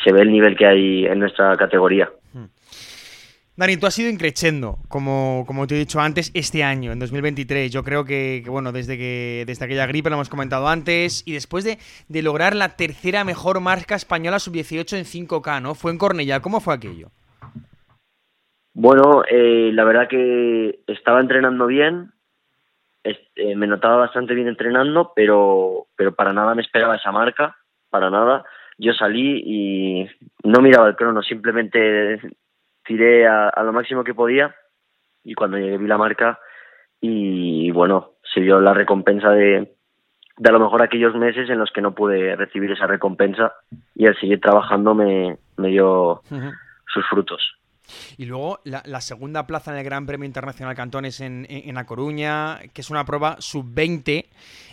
se 0.05 0.13
ve 0.13 0.23
el 0.23 0.31
nivel 0.31 0.57
que 0.57 0.67
hay 0.67 1.07
en 1.07 1.19
nuestra 1.19 1.57
categoría. 1.57 2.09
Dani, 3.57 3.77
tú 3.77 3.87
has 3.87 3.99
ido 3.99 4.09
increciendo, 4.09 4.79
como, 4.89 5.45
como 5.47 5.67
te 5.67 5.75
he 5.75 5.79
dicho 5.79 6.01
antes, 6.01 6.31
este 6.33 6.65
año, 6.65 6.93
en 6.93 6.99
2023. 7.01 7.71
Yo 7.71 7.83
creo 7.83 8.05
que, 8.05 8.43
bueno, 8.47 8.73
desde 8.73 8.97
que 8.97 9.45
desde 9.47 9.65
aquella 9.65 9.87
gripe 9.87 10.09
lo 10.09 10.17
hemos 10.17 10.31
comentado 10.31 10.69
antes, 10.69 11.25
y 11.27 11.33
después 11.33 11.65
de, 11.65 11.79
de 12.09 12.23
lograr 12.23 12.55
la 12.55 12.77
tercera 12.77 13.25
mejor 13.25 13.61
marca 13.61 13.97
española 13.97 14.39
sub-18 14.39 14.97
en 14.97 15.05
5K, 15.05 15.61
¿no? 15.61 15.75
Fue 15.75 15.91
en 15.91 15.99
Cornellá. 15.99 16.41
¿Cómo 16.41 16.61
fue 16.61 16.73
aquello? 16.73 17.11
Bueno, 18.83 19.25
eh, 19.29 19.73
la 19.75 19.85
verdad 19.85 20.09
que 20.09 20.81
estaba 20.87 21.21
entrenando 21.21 21.67
bien, 21.67 22.13
eh, 23.05 23.55
me 23.55 23.67
notaba 23.67 23.97
bastante 23.97 24.33
bien 24.33 24.49
entrenando, 24.49 25.13
pero, 25.15 25.89
pero 25.97 26.15
para 26.15 26.33
nada 26.33 26.55
me 26.55 26.63
esperaba 26.63 26.97
esa 26.97 27.13
marca, 27.13 27.59
para 27.91 28.09
nada. 28.09 28.43
Yo 28.79 28.95
salí 28.95 29.43
y 29.45 30.09
no 30.45 30.63
miraba 30.63 30.89
el 30.89 30.97
crono, 30.97 31.21
simplemente 31.21 32.23
tiré 32.83 33.29
a, 33.29 33.53
lo 33.63 33.75
máximo 33.75 34.03
que 34.03 34.15
podía 34.15 34.55
y 35.25 35.35
cuando 35.35 35.59
llegué 35.59 35.77
vi 35.77 35.87
la 35.87 35.99
marca 35.99 36.41
y 37.03 37.71
bueno, 37.73 38.13
se 38.33 38.41
dio 38.41 38.61
la 38.61 38.73
recompensa 38.73 39.29
de, 39.33 39.77
de 40.39 40.49
a 40.49 40.53
lo 40.53 40.59
mejor 40.61 40.83
aquellos 40.83 41.15
meses 41.17 41.51
en 41.51 41.59
los 41.59 41.71
que 41.71 41.83
no 41.83 41.95
pude 41.95 42.35
recibir 42.35 42.71
esa 42.71 42.87
recompensa 42.87 43.53
y 43.95 44.07
al 44.07 44.19
seguir 44.19 44.41
trabajando 44.41 44.95
me, 44.95 45.37
me 45.59 45.69
dio 45.69 46.23
sus 46.87 47.07
frutos. 47.11 47.60
Y 48.17 48.25
luego 48.27 48.61
la, 48.65 49.01
segunda 49.01 49.47
plaza 49.47 49.73
en 49.73 49.79
el 49.79 49.85
Gran 49.85 50.07
Premio 50.07 50.27
Internacional 50.27 50.75
Cantones 50.75 51.21
en, 51.21 51.47
en, 51.49 51.79
A 51.79 51.87
Coruña, 51.87 52.61
que 52.73 52.81
es 52.81 52.91
una 52.91 53.05
prueba 53.05 53.37
sub-20, 53.39 54.27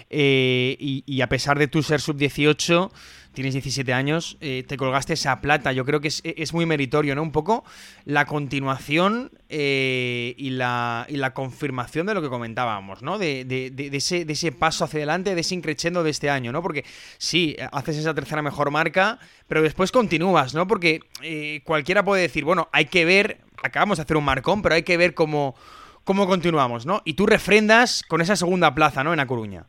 eh, 0.10 0.78
y, 0.80 1.22
a 1.22 1.28
pesar 1.28 1.60
de 1.60 1.68
tú 1.68 1.84
ser 1.84 2.00
sub-18, 2.00 2.92
tienes 3.34 3.54
17 3.54 3.94
años, 3.94 4.38
eh, 4.40 4.64
te 4.68 4.78
colgaste 4.78 5.14
esa 5.14 5.42
plata. 5.42 5.72
Yo 5.74 5.86
creo 5.86 6.00
que 6.00 6.08
es, 6.08 6.54
muy 6.54 6.66
meritorio, 6.66 7.14
¿no? 7.14 7.22
Un 7.22 7.32
poco 7.32 7.64
la 8.06 8.26
continuación 8.26 9.32
eh, 9.50 10.34
y, 10.38 10.52
la, 10.52 11.06
confirmación 11.34 12.08
de 12.08 12.14
lo 12.14 12.22
que 12.22 12.30
comentábamos, 12.30 13.02
¿no? 13.02 13.18
De, 13.18 13.92
ese, 13.92 14.52
paso 14.54 14.86
hacia 14.86 15.00
adelante, 15.00 15.36
de 15.36 15.42
ese 15.42 15.56
increchendo 15.56 16.04
de 16.04 16.10
este 16.10 16.30
año, 16.30 16.52
¿no? 16.52 16.62
Porque 16.62 16.86
sí, 17.18 17.56
haces 17.72 17.98
esa 17.98 18.14
tercera 18.14 18.42
mejor 18.42 18.72
marca, 18.72 19.20
pero 19.48 19.62
después 19.62 19.92
continúas, 19.92 20.54
¿no? 20.54 20.68
Porque 20.68 21.02
cualquiera 21.64 22.04
puede 22.04 22.22
decir, 22.22 22.46
bueno, 22.46 22.70
hay 22.72 22.86
que 22.86 23.06
ver, 23.06 23.42
acabamos 23.62 23.98
de 23.98 24.04
hacer 24.04 24.18
un 24.18 24.24
marcón, 24.24 24.62
pero 24.62 24.76
hay 24.76 24.84
que 24.84 24.98
ver 24.98 25.14
cómo, 25.14 25.54
cómo 26.06 26.26
continuamos, 26.28 26.86
¿no? 26.86 27.02
Y 27.04 27.14
tú 27.14 27.26
refrendas 27.26 28.04
con 28.08 28.22
esa 28.22 28.38
segunda 28.38 28.74
plaza, 28.74 29.04
¿no? 29.04 29.14
En 29.14 29.20
A 29.20 29.28
Coruña. 29.28 29.66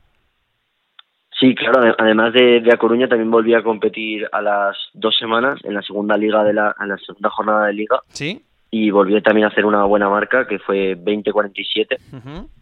Sí, 1.39 1.55
claro. 1.55 1.95
Además 1.99 2.33
de, 2.33 2.61
de 2.61 2.73
A 2.73 2.79
Coruña, 2.79 3.09
también 3.09 3.31
volví 3.31 3.55
a 3.55 3.63
competir 3.63 4.29
a 4.33 4.43
las 4.43 4.77
dos 4.93 5.17
semanas 5.17 5.61
en 5.63 5.75
la 5.75 5.83
segunda 5.83 6.17
liga 6.17 6.43
de 6.43 6.53
la, 6.53 6.75
en 6.81 6.89
la 6.89 6.99
segunda 6.99 7.31
jornada 7.31 7.67
de 7.67 7.75
liga. 7.75 8.01
Sí. 8.09 8.43
Y 8.71 8.91
volví 8.91 9.21
también 9.23 9.45
a 9.45 9.49
hacer 9.49 9.65
una 9.65 9.85
buena 9.85 10.09
marca 10.09 10.47
que 10.47 10.59
fue 10.59 10.97
20-47. 10.97 11.99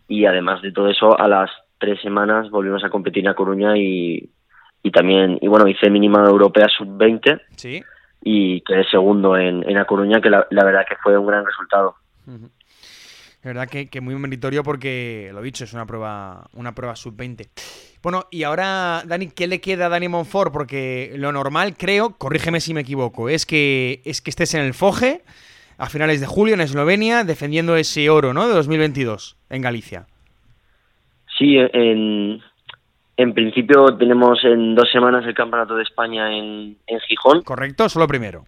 Y 0.09 0.27
además 0.27 0.63
de 0.63 0.73
todo 0.73 0.89
eso, 0.89 1.19
a 1.19 1.27
las 1.27 1.51
tres 1.79 2.01
semanas 2.01 2.51
volvimos 2.51 2.85
a 2.85 2.91
competir 2.91 3.25
en 3.25 3.31
A 3.31 3.35
Coruña 3.35 3.77
y, 3.77 4.29
y 4.83 4.91
también, 4.91 5.39
y 5.41 5.49
bueno, 5.49 5.67
hice 5.67 5.91
mínima 5.91 6.25
europea 6.25 6.69
sub-20. 6.69 7.41
Sí. 7.57 7.83
Y 8.23 8.61
quedé 8.61 8.85
segundo 8.85 9.37
en, 9.37 9.69
en 9.69 9.79
A 9.79 9.85
Coruña, 9.87 10.21
que 10.21 10.31
la, 10.31 10.47
verdad 10.51 10.85
que 10.89 10.97
fue 11.03 11.17
un 11.17 11.27
gran 11.27 11.47
resultado. 11.47 11.97
La 13.47 13.53
verdad 13.53 13.69
que, 13.69 13.89
que, 13.89 14.01
muy 14.01 14.17
meritorio 14.17 14.65
porque, 14.65 15.31
lo 15.33 15.41
dicho, 15.41 15.63
es 15.63 15.73
una 15.73 15.87
prueba, 15.87 16.49
una 16.55 16.75
prueba 16.75 16.97
sub-20. 16.97 17.47
Bueno, 18.03 18.25
y 18.33 18.43
ahora, 18.43 19.05
Dani, 19.07 19.29
¿qué 19.29 19.47
le 19.47 19.61
queda 19.61 19.87
a 19.87 19.89
Dani 19.89 20.09
Monfort? 20.09 20.53
Porque 20.53 21.13
lo 21.15 21.31
normal, 21.31 21.77
creo, 21.77 22.17
corrígeme 22.19 22.59
si 22.59 22.75
me 22.75 22.81
equivoco, 22.81 23.29
es 23.29 23.47
que, 23.47 24.03
es 24.05 24.21
que 24.21 24.31
estés 24.31 24.55
en 24.55 24.63
el 24.63 24.75
Foge 24.75 25.23
a 25.79 25.89
finales 25.89 26.21
de 26.21 26.27
julio 26.27 26.55
en 26.55 26.61
Eslovenia 26.61 27.23
defendiendo 27.23 27.77
ese 27.77 28.11
oro, 28.11 28.35
¿no? 28.35 28.49
De 28.49 28.55
2022 28.55 29.37
en 29.51 29.63
Galicia. 29.63 30.07
Sí, 31.39 31.57
en, 31.57 32.43
en 33.17 33.33
principio 33.33 33.97
tenemos 33.97 34.43
en 34.43 34.75
dos 34.75 34.91
semanas 34.91 35.25
el 35.25 35.35
Campeonato 35.35 35.77
de 35.77 35.85
España 35.85 36.37
en, 36.37 36.77
en 36.89 36.99
Gijón. 36.99 37.43
Correcto, 37.43 37.85
eso 37.85 38.01
lo 38.01 38.09
primero. 38.09 38.45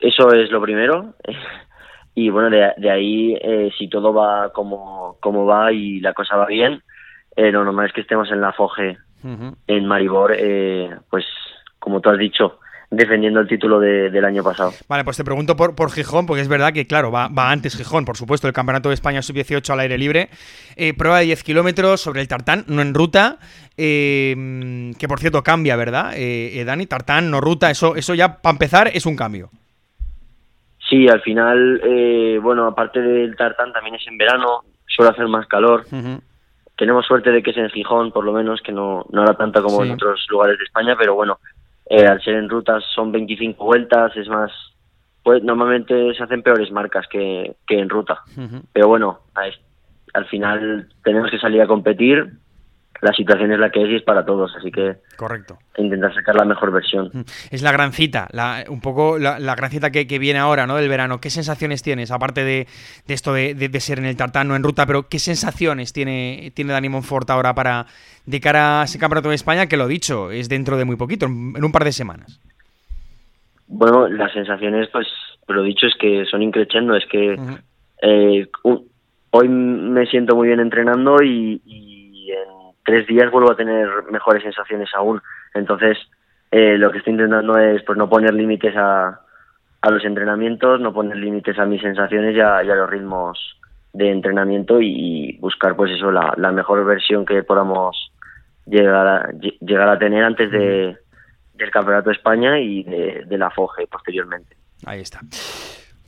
Eso 0.00 0.30
es 0.34 0.50
lo 0.50 0.60
primero. 0.60 1.14
Y 2.20 2.30
bueno, 2.30 2.50
de, 2.50 2.72
de 2.78 2.90
ahí, 2.90 3.38
eh, 3.40 3.70
si 3.78 3.88
todo 3.88 4.12
va 4.12 4.52
como, 4.52 5.18
como 5.20 5.46
va 5.46 5.70
y 5.72 6.00
la 6.00 6.14
cosa 6.14 6.34
va 6.34 6.46
bien, 6.46 6.82
eh, 7.36 7.52
lo 7.52 7.62
normal 7.62 7.86
es 7.86 7.92
que 7.92 8.00
estemos 8.00 8.28
en 8.32 8.40
la 8.40 8.52
FOGE, 8.52 8.98
en 9.68 9.86
Maribor, 9.86 10.34
eh, 10.36 10.90
pues 11.08 11.24
como 11.78 12.00
tú 12.00 12.10
has 12.10 12.18
dicho, 12.18 12.58
defendiendo 12.90 13.38
el 13.38 13.46
título 13.46 13.78
del 13.78 14.24
año 14.24 14.42
pasado. 14.42 14.72
Vale, 14.88 15.04
pues 15.04 15.16
te 15.16 15.22
pregunto 15.22 15.54
por, 15.54 15.76
por 15.76 15.92
Gijón, 15.92 16.26
porque 16.26 16.42
es 16.42 16.48
verdad 16.48 16.72
que, 16.72 16.88
claro, 16.88 17.12
va, 17.12 17.28
va 17.28 17.52
antes 17.52 17.76
Gijón, 17.76 18.04
por 18.04 18.16
supuesto, 18.16 18.48
el 18.48 18.52
Campeonato 18.52 18.88
de 18.88 18.96
España 18.96 19.22
Sub-18 19.22 19.70
al 19.70 19.78
aire 19.78 19.96
libre. 19.96 20.28
Eh, 20.74 20.94
prueba 20.94 21.20
de 21.20 21.26
10 21.26 21.44
kilómetros 21.44 22.00
sobre 22.00 22.20
el 22.20 22.26
tartán, 22.26 22.64
no 22.66 22.82
en 22.82 22.94
ruta, 22.94 23.38
que 23.76 25.06
por 25.06 25.20
cierto 25.20 25.44
cambia, 25.44 25.76
¿verdad, 25.76 26.16
Dani? 26.66 26.86
Tartán, 26.86 27.30
no 27.30 27.40
ruta, 27.40 27.70
eso, 27.70 27.94
eso 27.94 28.16
ya, 28.16 28.42
para 28.42 28.54
empezar, 28.54 28.90
es 28.92 29.06
un 29.06 29.14
cambio. 29.14 29.50
Sí, 30.88 31.06
al 31.08 31.20
final, 31.20 31.80
bueno, 32.42 32.66
aparte 32.66 33.00
del 33.00 33.36
tartán, 33.36 33.72
también 33.72 33.96
es 33.96 34.06
en 34.06 34.16
verano, 34.16 34.64
suele 34.86 35.10
hacer 35.10 35.28
más 35.28 35.46
calor. 35.46 35.84
Tenemos 36.76 37.06
suerte 37.06 37.30
de 37.30 37.42
que 37.42 37.50
es 37.50 37.56
en 37.56 37.68
Gijón, 37.70 38.12
por 38.12 38.24
lo 38.24 38.32
menos, 38.32 38.62
que 38.62 38.72
no, 38.72 39.04
no 39.10 39.22
hará 39.22 39.34
tanta 39.34 39.60
como 39.60 39.84
en 39.84 39.92
otros 39.92 40.26
lugares 40.30 40.56
de 40.58 40.64
España, 40.64 40.96
pero 40.98 41.14
bueno, 41.14 41.38
eh, 41.90 42.06
al 42.06 42.22
ser 42.22 42.34
en 42.34 42.48
rutas 42.48 42.84
son 42.94 43.10
25 43.12 43.64
vueltas, 43.64 44.16
es 44.16 44.28
más, 44.28 44.52
pues 45.22 45.42
normalmente 45.42 46.14
se 46.14 46.22
hacen 46.22 46.42
peores 46.42 46.70
marcas 46.70 47.06
que, 47.08 47.56
que 47.66 47.78
en 47.78 47.88
ruta. 47.88 48.22
Pero 48.72 48.88
bueno, 48.88 49.20
al 50.14 50.26
final 50.26 50.88
tenemos 51.02 51.30
que 51.30 51.38
salir 51.38 51.60
a 51.62 51.66
competir 51.66 52.30
la 53.00 53.12
situación 53.12 53.52
es 53.52 53.58
la 53.58 53.70
que 53.70 53.82
es 53.82 53.90
y 53.90 53.96
es 53.96 54.02
para 54.02 54.24
todos, 54.24 54.54
así 54.56 54.70
que 54.70 54.96
correcto 55.16 55.58
intentar 55.82 56.14
sacar 56.14 56.34
la 56.34 56.44
mejor 56.44 56.72
versión. 56.72 57.10
Es 57.50 57.62
la 57.62 57.72
gran 57.72 57.92
cita, 57.92 58.28
la, 58.32 58.64
un 58.68 58.80
poco 58.80 59.18
la, 59.18 59.38
gran 59.54 59.70
cita 59.70 59.90
que, 59.90 60.18
viene 60.18 60.38
ahora, 60.38 60.66
¿no? 60.66 60.76
Del 60.76 60.88
verano. 60.88 61.20
¿Qué 61.20 61.30
sensaciones 61.30 61.82
tienes, 61.82 62.10
aparte 62.10 62.44
de, 62.44 62.66
esto 63.06 63.32
de, 63.32 63.80
ser 63.80 63.98
en 63.98 64.06
el 64.06 64.16
tartán, 64.16 64.48
no 64.48 64.56
en 64.56 64.62
ruta, 64.62 64.86
pero 64.86 65.08
qué 65.08 65.18
sensaciones 65.18 65.92
tiene, 65.92 66.52
tiene 66.54 66.72
Dani 66.72 66.88
Monfort 66.88 67.30
ahora 67.30 67.54
para 67.54 67.86
de 68.26 68.40
cara 68.40 68.82
a 68.82 68.84
ese 68.84 68.98
campeonato 68.98 69.28
de 69.28 69.36
España, 69.36 69.66
que 69.66 69.76
lo 69.76 69.86
dicho, 69.86 70.30
es 70.30 70.48
dentro 70.48 70.76
de 70.76 70.84
muy 70.84 70.96
poquito, 70.96 71.26
en, 71.26 71.64
un 71.64 71.72
par 71.72 71.84
de 71.84 71.92
semanas? 71.92 72.40
Bueno, 73.66 74.08
las 74.08 74.32
sensaciones, 74.32 74.88
pues, 74.92 75.06
lo 75.46 75.62
dicho 75.62 75.86
es 75.86 75.94
que 75.98 76.24
son 76.26 76.42
increchendo, 76.42 76.94
es 76.94 77.06
que 77.06 77.36
eh, 78.02 78.48
hoy 79.30 79.48
me 79.48 80.06
siento 80.06 80.36
muy 80.36 80.48
bien 80.48 80.60
entrenando 80.60 81.22
y 81.22 81.60
tres 82.88 83.06
días 83.06 83.30
vuelvo 83.30 83.52
a 83.52 83.56
tener 83.56 83.86
mejores 84.10 84.42
sensaciones 84.42 84.88
aún. 84.94 85.20
Entonces, 85.52 85.98
eh, 86.50 86.78
lo 86.78 86.90
que 86.90 86.98
estoy 86.98 87.12
intentando 87.12 87.58
es 87.58 87.82
pues 87.82 87.98
no 87.98 88.08
poner 88.08 88.32
límites 88.32 88.74
a, 88.76 89.20
a 89.82 89.90
los 89.90 90.02
entrenamientos, 90.06 90.80
no 90.80 90.94
poner 90.94 91.18
límites 91.18 91.58
a 91.58 91.66
mis 91.66 91.82
sensaciones 91.82 92.34
y 92.34 92.40
a, 92.40 92.62
los 92.62 92.88
ritmos 92.88 93.58
de 93.92 94.10
entrenamiento 94.10 94.80
y, 94.80 95.36
buscar 95.38 95.76
pues 95.76 95.92
eso, 95.92 96.10
la, 96.10 96.32
la, 96.38 96.50
mejor 96.50 96.82
versión 96.86 97.26
que 97.26 97.42
podamos 97.42 98.10
llegar 98.64 99.06
a, 99.06 99.30
llegar 99.60 99.90
a 99.90 99.98
tener 99.98 100.24
antes 100.24 100.50
de, 100.50 100.96
del 101.56 101.70
Campeonato 101.70 102.08
de 102.08 102.16
España 102.16 102.58
y 102.58 102.84
de, 102.84 103.24
de 103.26 103.38
la 103.38 103.50
FOGE 103.50 103.86
posteriormente. 103.86 104.56
Ahí 104.86 105.02
está. 105.02 105.20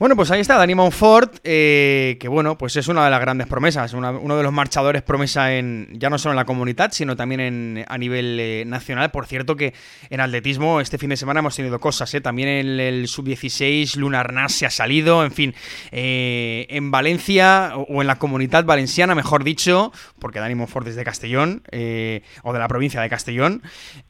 Bueno, 0.01 0.15
pues 0.15 0.31
ahí 0.31 0.41
está 0.41 0.57
Dani 0.57 0.73
Monfort, 0.73 1.35
eh, 1.43 2.17
que 2.19 2.27
bueno, 2.27 2.57
pues 2.57 2.75
es 2.75 2.87
una 2.87 3.05
de 3.05 3.11
las 3.11 3.21
grandes 3.21 3.45
promesas, 3.45 3.93
uno 3.93 4.35
de 4.35 4.41
los 4.41 4.51
marchadores 4.51 5.03
promesa 5.03 5.55
en 5.55 5.89
ya 5.91 6.09
no 6.09 6.17
solo 6.17 6.31
en 6.33 6.37
la 6.37 6.45
comunidad, 6.45 6.91
sino 6.91 7.15
también 7.15 7.85
a 7.87 7.97
nivel 7.99 8.39
eh, 8.39 8.63
nacional. 8.65 9.11
Por 9.11 9.27
cierto 9.27 9.55
que 9.55 9.75
en 10.09 10.19
atletismo 10.19 10.81
este 10.81 10.97
fin 10.97 11.11
de 11.11 11.17
semana 11.17 11.41
hemos 11.41 11.55
tenido 11.55 11.79
cosas, 11.79 12.11
¿eh? 12.15 12.19
también 12.19 12.49
en 12.49 12.79
el, 12.79 13.07
sub-16 13.07 13.95
Lunar 13.97 14.33
Nas 14.33 14.53
se 14.53 14.65
ha 14.65 14.71
salido, 14.71 15.23
en 15.23 15.31
fin, 15.31 15.53
eh, 15.91 16.65
en 16.71 16.89
Valencia 16.89 17.73
o 17.75 18.01
en 18.01 18.07
la 18.07 18.17
comunidad 18.17 18.65
valenciana, 18.65 19.13
mejor 19.13 19.43
dicho, 19.43 19.93
porque 20.17 20.39
Dani 20.39 20.55
Monfort 20.55 20.87
es 20.87 20.95
de 20.95 21.03
Castellón, 21.03 21.61
o 21.71 22.53
de 22.53 22.59
la 22.59 22.67
provincia 22.67 22.99
de 23.01 23.07
Castellón, 23.07 23.61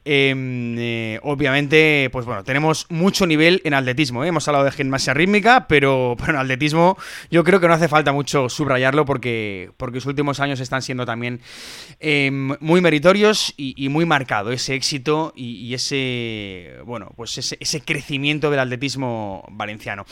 em, 0.06 1.18
obviamente, 1.22 2.08
pues 2.10 2.24
bueno, 2.24 2.44
tenemos 2.44 2.86
mucho 2.88 3.26
nivel 3.26 3.60
en 3.64 3.74
atletismo, 3.74 4.24
hemos 4.24 4.48
hablado 4.48 4.64
de 4.64 4.70
gimnasia 4.70 5.12
rítmica, 5.12 5.66
pero 5.68 5.81
pero, 5.82 6.16
en 6.28 6.36
atletismo 6.36 6.96
yo 7.28 7.42
creo 7.42 7.58
que 7.58 7.66
no 7.66 7.74
hace 7.74 7.88
falta 7.88 8.12
mucho 8.12 8.48
subrayarlo 8.48 9.04
porque, 9.04 9.72
porque 9.76 9.96
los 9.96 10.06
últimos 10.06 10.38
años 10.38 10.60
están 10.60 10.80
siendo 10.80 11.04
también 11.04 11.40
em, 11.98 12.54
muy 12.60 12.80
meritorios 12.80 13.52
y, 13.56 13.88
muy 13.88 14.06
marcado 14.06 14.52
ese 14.52 14.74
éxito 14.74 15.32
y, 15.34 15.74
ese, 15.74 16.76
bueno, 16.84 17.10
pues 17.16 17.36
ese, 17.36 17.80
crecimiento 17.80 18.48
del 18.50 18.60
atletismo 18.60 19.44
valenciano. 19.50 20.04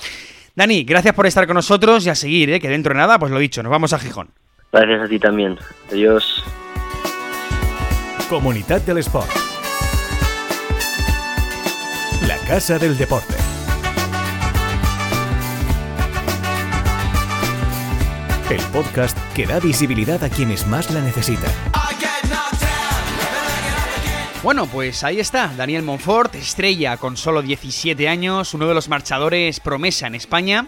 Dani, 0.57 0.83
gracias 0.83 1.15
por 1.15 1.27
estar 1.27 1.47
con 1.47 1.55
nosotros 1.55 2.05
y 2.05 2.11
a 2.11 2.17
seguir, 2.17 2.51
¿eh? 2.51 2.59
que 2.59 2.69
dentro 2.69 2.93
de 2.93 2.99
nada, 2.99 3.19
pues 3.21 3.31
lo 3.31 3.39
dicho, 3.39 3.63
nos 3.63 3.71
vamos 3.71 3.93
a 3.93 3.99
Gijón. 4.01 4.31
Gracias 4.73 5.03
a 5.03 5.09
ti 5.09 5.19
también. 5.21 5.57
Adiós. 5.91 6.43
Comunidad 8.29 8.81
del 8.83 8.99
Sport. 8.99 9.31
La 12.27 12.37
Casa 12.49 12.79
del 12.79 12.99
Deporte. 12.99 13.40
El 18.51 18.61
podcast 18.73 19.17
que 19.35 19.47
da 19.47 19.61
visibilidad 19.61 20.23
a 20.25 20.29
quienes 20.29 20.67
más 20.67 20.91
la 20.91 21.01
necesitan. 21.01 21.53
Bueno, 24.43 24.67
pues 24.67 25.05
ahí 25.05 25.21
está, 25.21 25.53
Daniel 25.57 25.85
Monfort, 25.85 26.35
estrella 26.35 26.97
con 26.97 27.17
solo 27.17 27.43
17 27.43 28.09
años, 28.09 28.53
uno 28.53 28.67
de 28.67 28.75
los 28.75 28.89
marchadores 28.89 29.61
promesa 29.61 30.09
en 30.09 30.17
España 30.17 30.67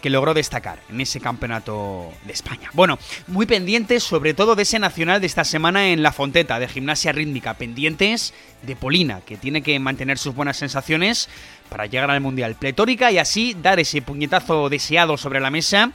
que 0.00 0.10
logró 0.10 0.34
destacar 0.34 0.80
en 0.90 1.00
ese 1.00 1.18
campeonato 1.18 2.12
de 2.26 2.34
España. 2.34 2.68
Bueno, 2.74 2.98
muy 3.26 3.46
pendientes 3.46 4.04
sobre 4.04 4.34
todo 4.34 4.54
de 4.54 4.62
ese 4.62 4.78
nacional 4.78 5.20
de 5.20 5.26
esta 5.26 5.44
semana 5.44 5.88
en 5.88 6.02
La 6.02 6.12
Fonteta 6.12 6.58
de 6.58 6.68
gimnasia 6.68 7.10
rítmica, 7.12 7.54
pendientes 7.54 8.34
de 8.62 8.76
Polina, 8.76 9.22
que 9.22 9.38
tiene 9.38 9.62
que 9.62 9.78
mantener 9.80 10.18
sus 10.18 10.34
buenas 10.34 10.58
sensaciones 10.58 11.30
para 11.70 11.86
llegar 11.86 12.10
al 12.10 12.20
Mundial 12.20 12.54
Pletórica 12.54 13.10
y 13.10 13.18
así 13.18 13.56
dar 13.60 13.80
ese 13.80 14.02
puñetazo 14.02 14.68
deseado 14.68 15.16
sobre 15.16 15.40
la 15.40 15.50
mesa 15.50 15.90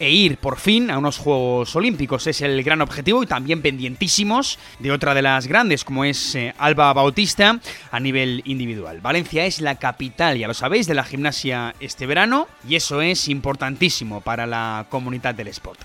e 0.00 0.10
ir 0.10 0.38
por 0.38 0.58
fin 0.58 0.90
a 0.90 0.98
unos 0.98 1.18
Juegos 1.18 1.76
Olímpicos. 1.76 2.26
Es 2.26 2.40
el 2.40 2.62
gran 2.64 2.80
objetivo 2.80 3.22
y 3.22 3.26
también 3.26 3.62
pendientísimos 3.62 4.58
de 4.78 4.90
otra 4.90 5.14
de 5.14 5.22
las 5.22 5.46
grandes 5.46 5.84
como 5.84 6.04
es 6.04 6.34
eh, 6.34 6.54
Alba 6.58 6.92
Bautista 6.92 7.60
a 7.90 8.00
nivel 8.00 8.42
individual. 8.46 9.00
Valencia 9.00 9.44
es 9.44 9.60
la 9.60 9.76
capital, 9.76 10.38
ya 10.38 10.48
lo 10.48 10.54
sabéis, 10.54 10.86
de 10.86 10.94
la 10.94 11.04
gimnasia 11.04 11.74
este 11.78 12.06
verano 12.06 12.48
y 12.66 12.76
eso 12.76 13.02
es 13.02 13.28
importantísimo 13.28 14.22
para 14.22 14.46
la 14.46 14.86
comunidad 14.88 15.34
del 15.34 15.48
sport. 15.48 15.80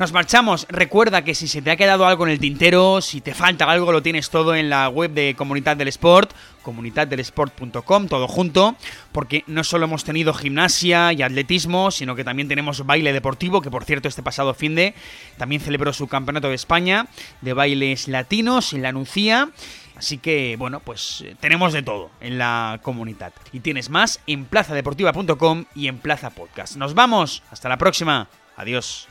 Nos 0.00 0.12
marchamos. 0.12 0.66
Recuerda 0.70 1.22
que 1.24 1.34
si 1.34 1.46
se 1.46 1.60
te 1.60 1.70
ha 1.70 1.76
quedado 1.76 2.06
algo 2.06 2.24
en 2.24 2.32
el 2.32 2.40
tintero, 2.40 3.02
si 3.02 3.20
te 3.20 3.34
falta 3.34 3.70
algo, 3.70 3.92
lo 3.92 4.00
tienes 4.00 4.30
todo 4.30 4.54
en 4.54 4.70
la 4.70 4.88
web 4.88 5.10
de 5.10 5.34
Comunidad 5.36 5.76
del 5.76 5.88
Sport, 5.88 6.32
comunidaddelesport.com, 6.62 8.08
todo 8.08 8.28
junto, 8.28 8.76
porque 9.12 9.44
no 9.46 9.64
solo 9.64 9.86
hemos 9.86 10.04
tenido 10.04 10.34
gimnasia 10.34 11.12
y 11.12 11.22
atletismo, 11.22 11.90
sino 11.90 12.14
que 12.14 12.24
también 12.24 12.48
tenemos 12.48 12.84
baile 12.86 13.12
deportivo, 13.12 13.60
que 13.60 13.70
por 13.70 13.84
cierto 13.84 14.08
este 14.08 14.22
pasado 14.22 14.54
fin 14.54 14.74
de 14.74 14.94
también 15.36 15.60
celebró 15.60 15.92
su 15.92 16.08
campeonato 16.08 16.48
de 16.48 16.54
España 16.54 17.06
de 17.40 17.52
bailes 17.52 18.08
latinos 18.08 18.72
en 18.72 18.82
la 18.82 18.92
Nucía. 18.92 19.50
Así 19.96 20.16
que, 20.16 20.56
bueno, 20.58 20.80
pues 20.80 21.22
eh, 21.26 21.36
tenemos 21.40 21.74
de 21.74 21.82
todo 21.82 22.10
en 22.22 22.38
la 22.38 22.80
comunidad. 22.82 23.34
Y 23.52 23.60
tienes 23.60 23.90
más 23.90 24.20
en 24.26 24.46
plazadeportiva.com 24.46 25.66
y 25.74 25.88
en 25.88 25.98
Plaza 25.98 26.30
Podcast. 26.30 26.76
Nos 26.76 26.94
vamos. 26.94 27.42
Hasta 27.50 27.68
la 27.68 27.76
próxima. 27.76 28.28
Adiós. 28.56 29.08